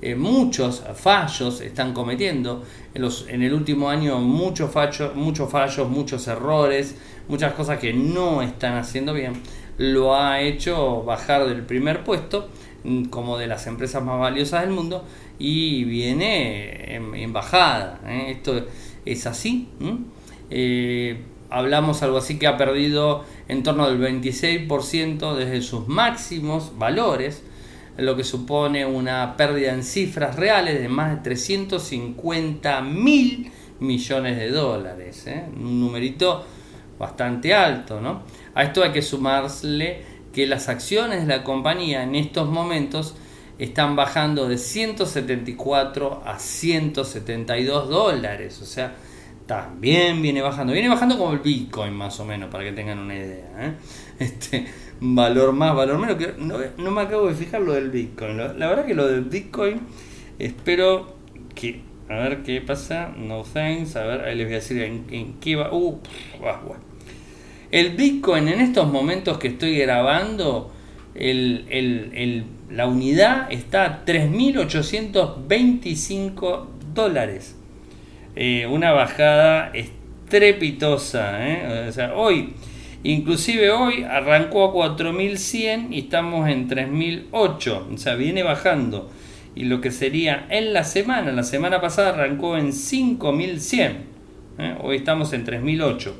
[0.00, 5.88] Eh, muchos fallos están cometiendo en, los, en el último año muchos fallos, muchos fallos,
[5.88, 6.96] muchos errores,
[7.28, 9.34] muchas cosas que no están haciendo bien.
[9.78, 12.48] Lo ha hecho bajar del primer puesto
[12.84, 15.04] Mm, como de las empresas más valiosas del mundo
[15.38, 18.00] y viene en, bajada.
[18.06, 18.32] ¿eh?
[18.32, 18.66] Esto
[19.04, 19.68] es así.
[21.52, 27.42] Hablamos algo así que ha perdido en torno del 26% desde sus máximos valores,
[27.98, 34.50] lo que supone una pérdida en cifras reales de más de 350 mil millones de
[34.50, 35.26] dólares.
[35.26, 35.44] ¿eh?
[35.54, 36.44] Un numerito
[36.98, 38.00] bastante alto.
[38.00, 38.22] ¿no?
[38.54, 43.14] A esto hay que sumarle que las acciones de la compañía en estos momentos
[43.58, 48.60] están bajando de 174 a 172 dólares.
[48.62, 48.94] O sea,
[49.52, 50.72] también viene bajando.
[50.72, 53.50] Viene bajando como el Bitcoin más o menos, para que tengan una idea.
[53.58, 53.74] ¿eh?
[54.18, 54.66] Este,
[55.00, 56.16] valor más, valor menos.
[56.16, 56.56] Que no,
[56.90, 58.38] me acabo de fijar lo del Bitcoin.
[58.38, 59.82] La verdad que lo del Bitcoin,
[60.38, 61.16] espero
[61.54, 61.82] que...
[62.08, 63.12] A ver qué pasa.
[63.16, 63.96] No thanks.
[63.96, 65.72] A ver, ahí les voy a decir en, qué va.
[65.72, 65.98] Uh,
[67.70, 70.70] el Bitcoin en estos momentos que estoy grabando,
[71.14, 77.56] la unidad está a 3.825 dólares.
[78.34, 81.48] Eh, una bajada estrepitosa.
[81.48, 82.12] ¿eh?
[82.14, 82.54] Hoy,
[83.04, 87.94] inclusive hoy, arrancó a 4.100 y estamos en 3.008.
[87.94, 89.10] O sea, viene bajando.
[89.54, 93.96] Y lo que sería en la semana, la semana pasada arrancó en 5.100.
[94.58, 94.76] ¿eh?
[94.80, 96.12] Hoy estamos en 3.008.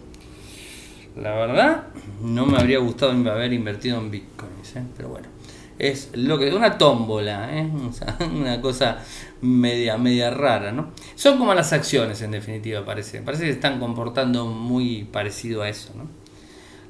[1.17, 1.85] La verdad,
[2.23, 4.83] no me habría gustado haber invertido en bitcoins, ¿eh?
[4.97, 5.29] pero bueno,
[5.79, 7.69] es lo que una tómbola, ¿eh?
[8.21, 8.99] una cosa
[9.41, 10.91] media, media rara, ¿no?
[11.15, 13.21] Son como las acciones, en definitiva, parece.
[13.23, 16.09] Parece que están comportando muy parecido a eso, ¿no?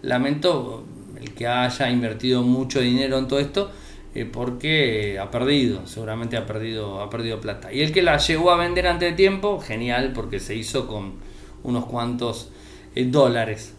[0.03, 0.85] Lamento
[1.19, 3.71] el que haya invertido mucho dinero en todo esto,
[4.15, 7.73] eh, porque ha perdido, seguramente ha perdido, ha perdido plata.
[7.73, 11.15] Y el que la llegó a vender antes de tiempo, genial, porque se hizo con
[11.63, 12.51] unos cuantos
[12.95, 13.75] dólares.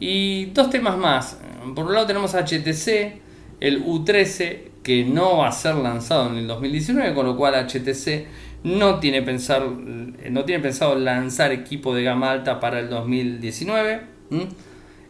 [0.00, 1.38] Y dos temas más.
[1.74, 3.20] Por un lado tenemos HTC,
[3.60, 8.26] el U13, que no va a ser lanzado en el 2019, con lo cual HTC
[8.64, 14.00] no tiene, pensar, no tiene pensado lanzar equipo de gama alta para el 2019.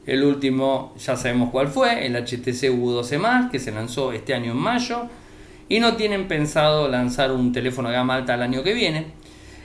[0.07, 4.59] El último ya sabemos cuál fue, el HTC U12 que se lanzó este año en
[4.59, 5.03] mayo.
[5.71, 9.09] Y no tienen pensado lanzar un teléfono de gama alta el año que viene.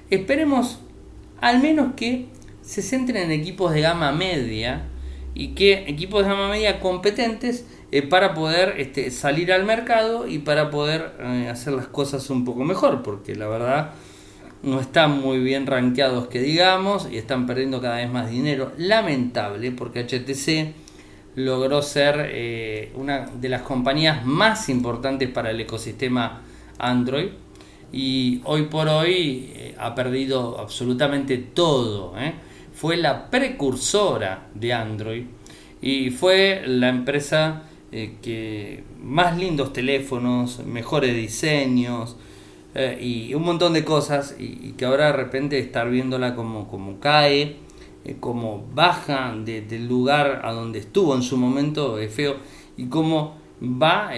[0.09, 0.79] Esperemos
[1.39, 2.27] al menos que
[2.61, 4.83] se centren en equipos de gama media
[5.33, 7.65] y que equipos de gama media competentes
[7.95, 12.43] eh, para poder este, salir al mercado y para poder eh, hacer las cosas un
[12.43, 13.91] poco mejor, porque la verdad
[14.63, 18.71] no están muy bien rankeados que digamos y están perdiendo cada vez más dinero.
[18.79, 20.73] Lamentable, porque HTC
[21.35, 26.41] logró ser eh, una de las compañías más importantes para el ecosistema
[26.79, 27.27] Android
[27.91, 32.15] y hoy por hoy ha perdido absolutamente todo
[32.73, 35.25] fue la precursora de Android
[35.79, 42.15] y fue la empresa eh, que más lindos teléfonos, mejores diseños,
[42.73, 46.99] eh, y un montón de cosas y, que ahora de repente estar viéndola como, como
[46.99, 47.57] cae,
[48.03, 52.37] eh, como baja del lugar a donde estuvo en su momento es feo
[52.77, 54.09] y como va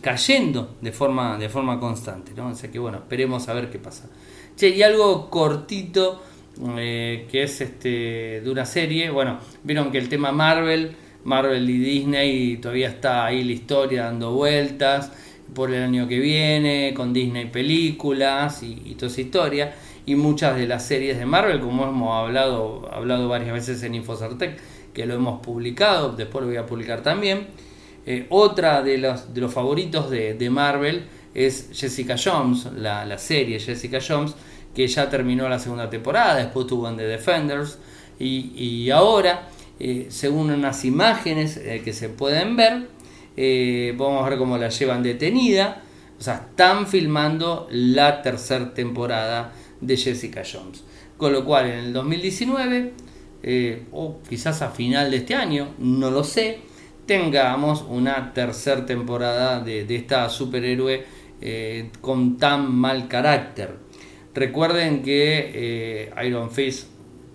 [0.00, 2.32] cayendo de forma, de forma constante.
[2.34, 2.48] ¿no?
[2.48, 4.10] O sea que bueno, esperemos a ver qué pasa.
[4.56, 6.20] Che, y algo cortito
[6.56, 12.56] que es este de una serie, bueno, vieron que el tema Marvel, Marvel y Disney
[12.56, 15.12] todavía está ahí la historia dando vueltas
[15.54, 19.74] por el año que viene, con Disney películas y, toda esa historia.
[20.04, 24.58] Y muchas de las series de Marvel, como hemos hablado, hablado varias veces en Infocertec,
[24.92, 27.46] que lo hemos publicado, después lo voy a publicar también.
[28.04, 31.04] Eh, otra de los, de los favoritos de, de Marvel
[31.34, 34.34] es Jessica Jones, la, la, serie Jessica Jones,
[34.74, 37.78] que ya terminó la segunda temporada, después tuvo en The Defenders,
[38.18, 39.48] y, y ahora,
[39.80, 42.88] eh, según unas imágenes eh, que se pueden ver,
[43.36, 45.82] eh, vamos a ver cómo la llevan detenida.
[46.18, 50.84] O sea, están filmando la tercera temporada de Jessica Jones.
[51.16, 52.92] Con lo cual en el 2019,
[53.42, 56.60] eh, o quizás a final de este año, no lo sé,
[57.06, 61.04] tengamos una tercera temporada de, esta superhéroe
[62.00, 63.74] con tan mal carácter.
[64.32, 66.91] Recuerden que Iron Fist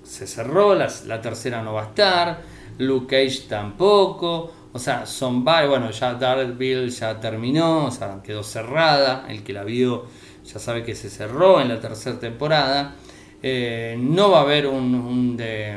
[0.08, 2.42] se cerró, la tercera no va a estar,
[2.78, 9.26] Luke Cage tampoco, o sea, varios, bueno, ya Daredevil ya terminó, o sea, quedó cerrada,
[9.28, 10.06] el que la vio
[10.46, 12.96] ya sabe que se cerró en la tercera temporada.
[13.44, 15.76] Eh, no va a haber un, un de,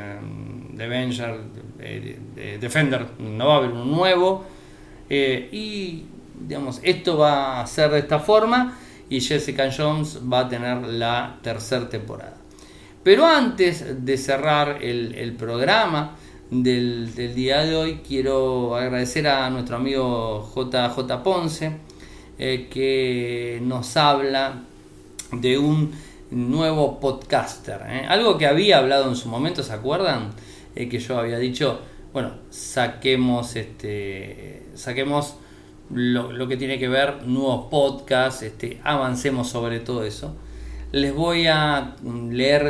[0.73, 4.45] de, Defender, no va a haber un nuevo.
[5.09, 6.05] Eh, y
[6.39, 8.77] digamos, esto va a ser de esta forma
[9.09, 12.40] y Jessica Jones va a tener la tercera temporada.
[13.03, 16.17] Pero antes de cerrar el, el programa,
[16.51, 18.01] del, día de hoy.
[18.07, 21.71] Quiero agradecer a nuestro amigo JJ Ponce,
[22.37, 24.63] eh, que nos habla
[25.31, 25.91] de un
[26.29, 27.81] nuevo podcaster.
[27.87, 28.05] Eh.
[28.07, 30.31] Algo que había hablado en su momento, ¿se acuerdan?
[30.75, 31.79] Eh, que yo había dicho,
[32.13, 34.63] bueno, saquemos este.
[34.75, 35.35] saquemos
[35.89, 40.35] lo, lo, que tiene que ver, nuevos podcasts, este, avancemos sobre todo eso.
[40.91, 42.63] Les voy a leer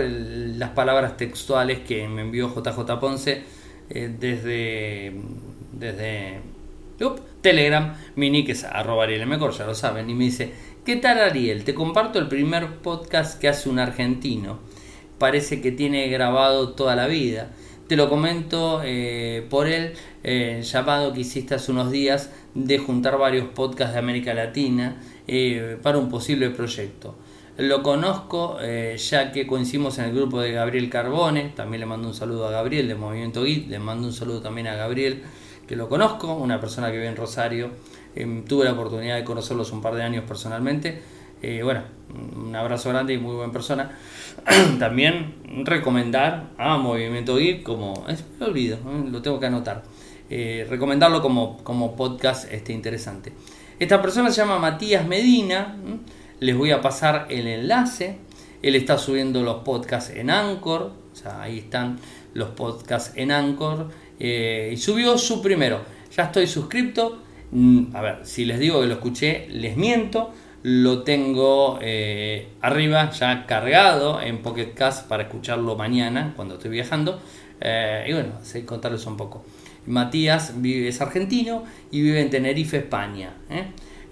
[0.55, 3.41] las palabras textuales que me envió JJ Ponce
[3.89, 5.11] eh, desde,
[5.74, 6.41] desde
[7.41, 10.53] Telegram, mi arroba Ariel Mejor, ya lo saben, y me dice,
[10.86, 11.63] ¿qué tal Ariel?
[11.63, 14.59] Te comparto el primer podcast que hace un argentino.
[15.17, 17.49] Parece que tiene grabado toda la vida.
[17.88, 19.93] Te lo comento eh, por el
[20.24, 25.01] eh, llamado que hiciste hace unos días de juntar varios podcasts de América Latina
[25.82, 27.15] para un posible proyecto.
[27.58, 32.08] Lo conozco eh, ya que coincidimos en el grupo de Gabriel Carbone, también le mando
[32.08, 35.22] un saludo a Gabriel de Movimiento Git, le mando un saludo también a Gabriel,
[35.68, 37.70] que lo conozco, una persona que vive en Rosario,
[38.16, 41.02] em, tuve la oportunidad de conocerlos un par de años personalmente,
[41.41, 41.84] eh, bueno,
[42.36, 43.97] un abrazo grande y muy buena persona.
[44.80, 48.78] también recomendar a Movimiento Git como, es, olvido,
[49.10, 49.84] lo tengo que anotar,
[50.30, 53.34] eh, recomendarlo como, como podcast este, interesante.
[53.78, 55.76] Esta persona se llama Matías Medina,
[56.41, 58.17] les voy a pasar el enlace.
[58.61, 60.91] Él está subiendo los podcasts en Anchor.
[61.13, 61.99] O sea, ahí están
[62.33, 63.89] los podcasts en Anchor.
[64.19, 65.81] Eh, y subió su primero.
[66.15, 67.21] Ya estoy suscrito.
[67.51, 70.33] Mm, a ver, si les digo que lo escuché, les miento.
[70.63, 77.21] Lo tengo eh, arriba ya cargado en Pocket Cast para escucharlo mañana cuando estoy viajando.
[77.59, 79.45] Eh, y bueno, así contarles un poco.
[79.85, 83.33] Matías vive, es argentino y vive en Tenerife, España.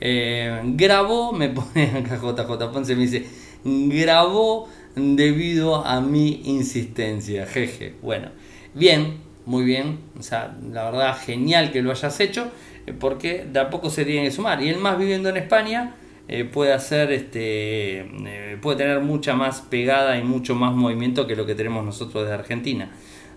[0.02, 3.26] Eh, grabó, me pone acá JJ Ponce, me dice,
[3.64, 7.96] grabó debido a mi insistencia, jeje.
[8.02, 8.30] Bueno,
[8.74, 12.50] bien, muy bien, o sea, la verdad genial que lo hayas hecho,
[12.86, 14.62] eh, porque de a poco se tiene que sumar.
[14.62, 15.96] Y él más viviendo en España
[16.28, 21.46] eh, puede hacer, este, puede tener mucha más pegada y mucho más movimiento que lo
[21.46, 22.92] que tenemos nosotros desde Argentina.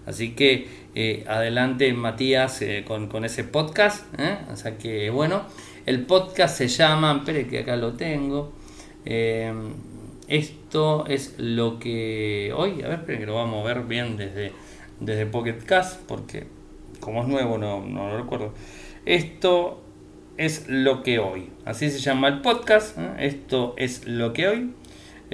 [0.05, 0.83] Así que
[1.29, 4.05] adelante Matías con, con, ese podcast.
[4.53, 5.43] O sea que bueno.
[5.85, 8.53] El podcast se llama, espere que acá lo tengo.
[9.05, 9.53] Eh,
[10.28, 14.53] esto es lo que hoy, a ver, espere que lo vamos a ver bien desde,
[15.01, 16.47] desde Pocket Cast, porque
[17.01, 18.55] como es nuevo no, no lo recuerdo.
[19.05, 19.83] Esto
[20.37, 22.97] es lo que hoy, así se llama el podcast.
[22.99, 23.14] ¿eh?
[23.18, 24.74] Esto es lo que hoy.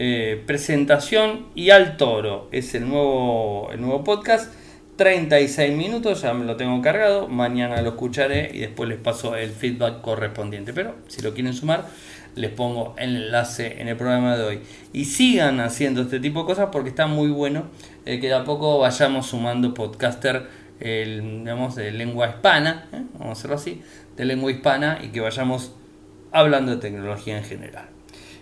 [0.01, 4.55] Eh, presentación y al toro es el nuevo, el nuevo podcast
[4.99, 9.51] 36 minutos, ya me lo tengo cargado, mañana lo escucharé y después les paso el
[9.51, 10.73] feedback correspondiente.
[10.73, 11.87] Pero si lo quieren sumar,
[12.35, 14.61] les pongo el enlace en el programa de hoy.
[14.93, 17.67] Y sigan haciendo este tipo de cosas porque está muy bueno
[18.07, 20.49] eh, que de a poco vayamos sumando podcaster
[20.81, 23.03] digamos, de lengua hispana, ¿eh?
[23.15, 23.83] vamos a hacerlo así,
[24.17, 25.73] de lengua hispana y que vayamos
[26.33, 27.87] hablando de tecnología en general.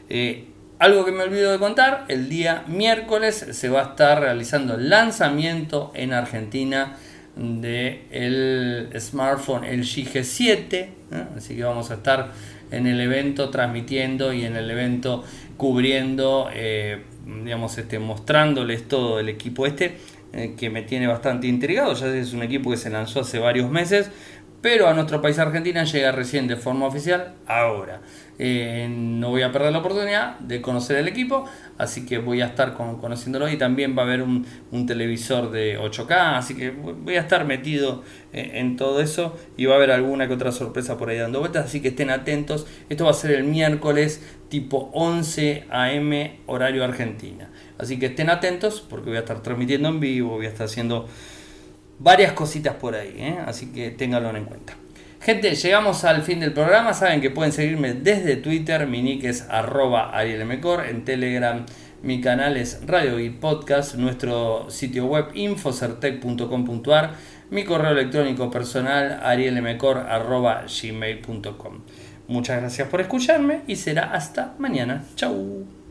[0.09, 0.46] Eh,
[0.79, 4.91] algo que me olvido de contar, el día miércoles se va a estar realizando el
[4.91, 6.97] lanzamiento en Argentina
[7.35, 10.89] del el smartphone LG G7,
[11.37, 12.31] así que vamos a estar
[12.70, 15.24] en el evento transmitiendo y en el evento
[15.57, 19.97] cubriendo, eh, digamos, este, mostrándoles todo el equipo este,
[20.33, 23.70] eh, que me tiene bastante intrigado, ya es un equipo que se lanzó hace varios
[23.70, 24.11] meses,
[24.61, 28.01] pero a nuestro país Argentina llega recién de forma oficial ahora.
[28.39, 31.47] Eh, no voy a perder la oportunidad de conocer el equipo,
[31.78, 34.47] así que voy a estar conociéndolo y también va a haber un,
[34.87, 39.74] televisor de 8K, así que voy a estar metido eh, en todo eso y va
[39.74, 42.66] a haber alguna que otra sorpresa por ahí dando vueltas, así que estén atentos.
[42.91, 46.12] Esto va a ser el miércoles tipo 11 am
[46.47, 50.51] horario Argentina, así que estén atentos porque voy a estar transmitiendo en vivo, voy a
[50.51, 51.09] estar haciendo
[51.99, 53.39] varias cositas por ahí, ¿eh?
[53.47, 54.76] así que ténganlo en cuenta.
[55.27, 56.95] Gente, llegamos al fin del programa.
[56.95, 58.87] Saben que pueden seguirme desde Twitter.
[58.87, 60.87] Mi nick es arroba arielmcor.
[60.87, 61.66] En Telegram
[62.05, 63.97] mi canal es Radio y Podcast.
[63.97, 67.14] Nuestro sitio web infocertec.com.ar.
[67.51, 71.81] Mi correo electrónico personal arielmcor.gmail.com
[72.29, 75.03] Muchas gracias por escucharme y será hasta mañana.
[75.16, 75.76] Chau.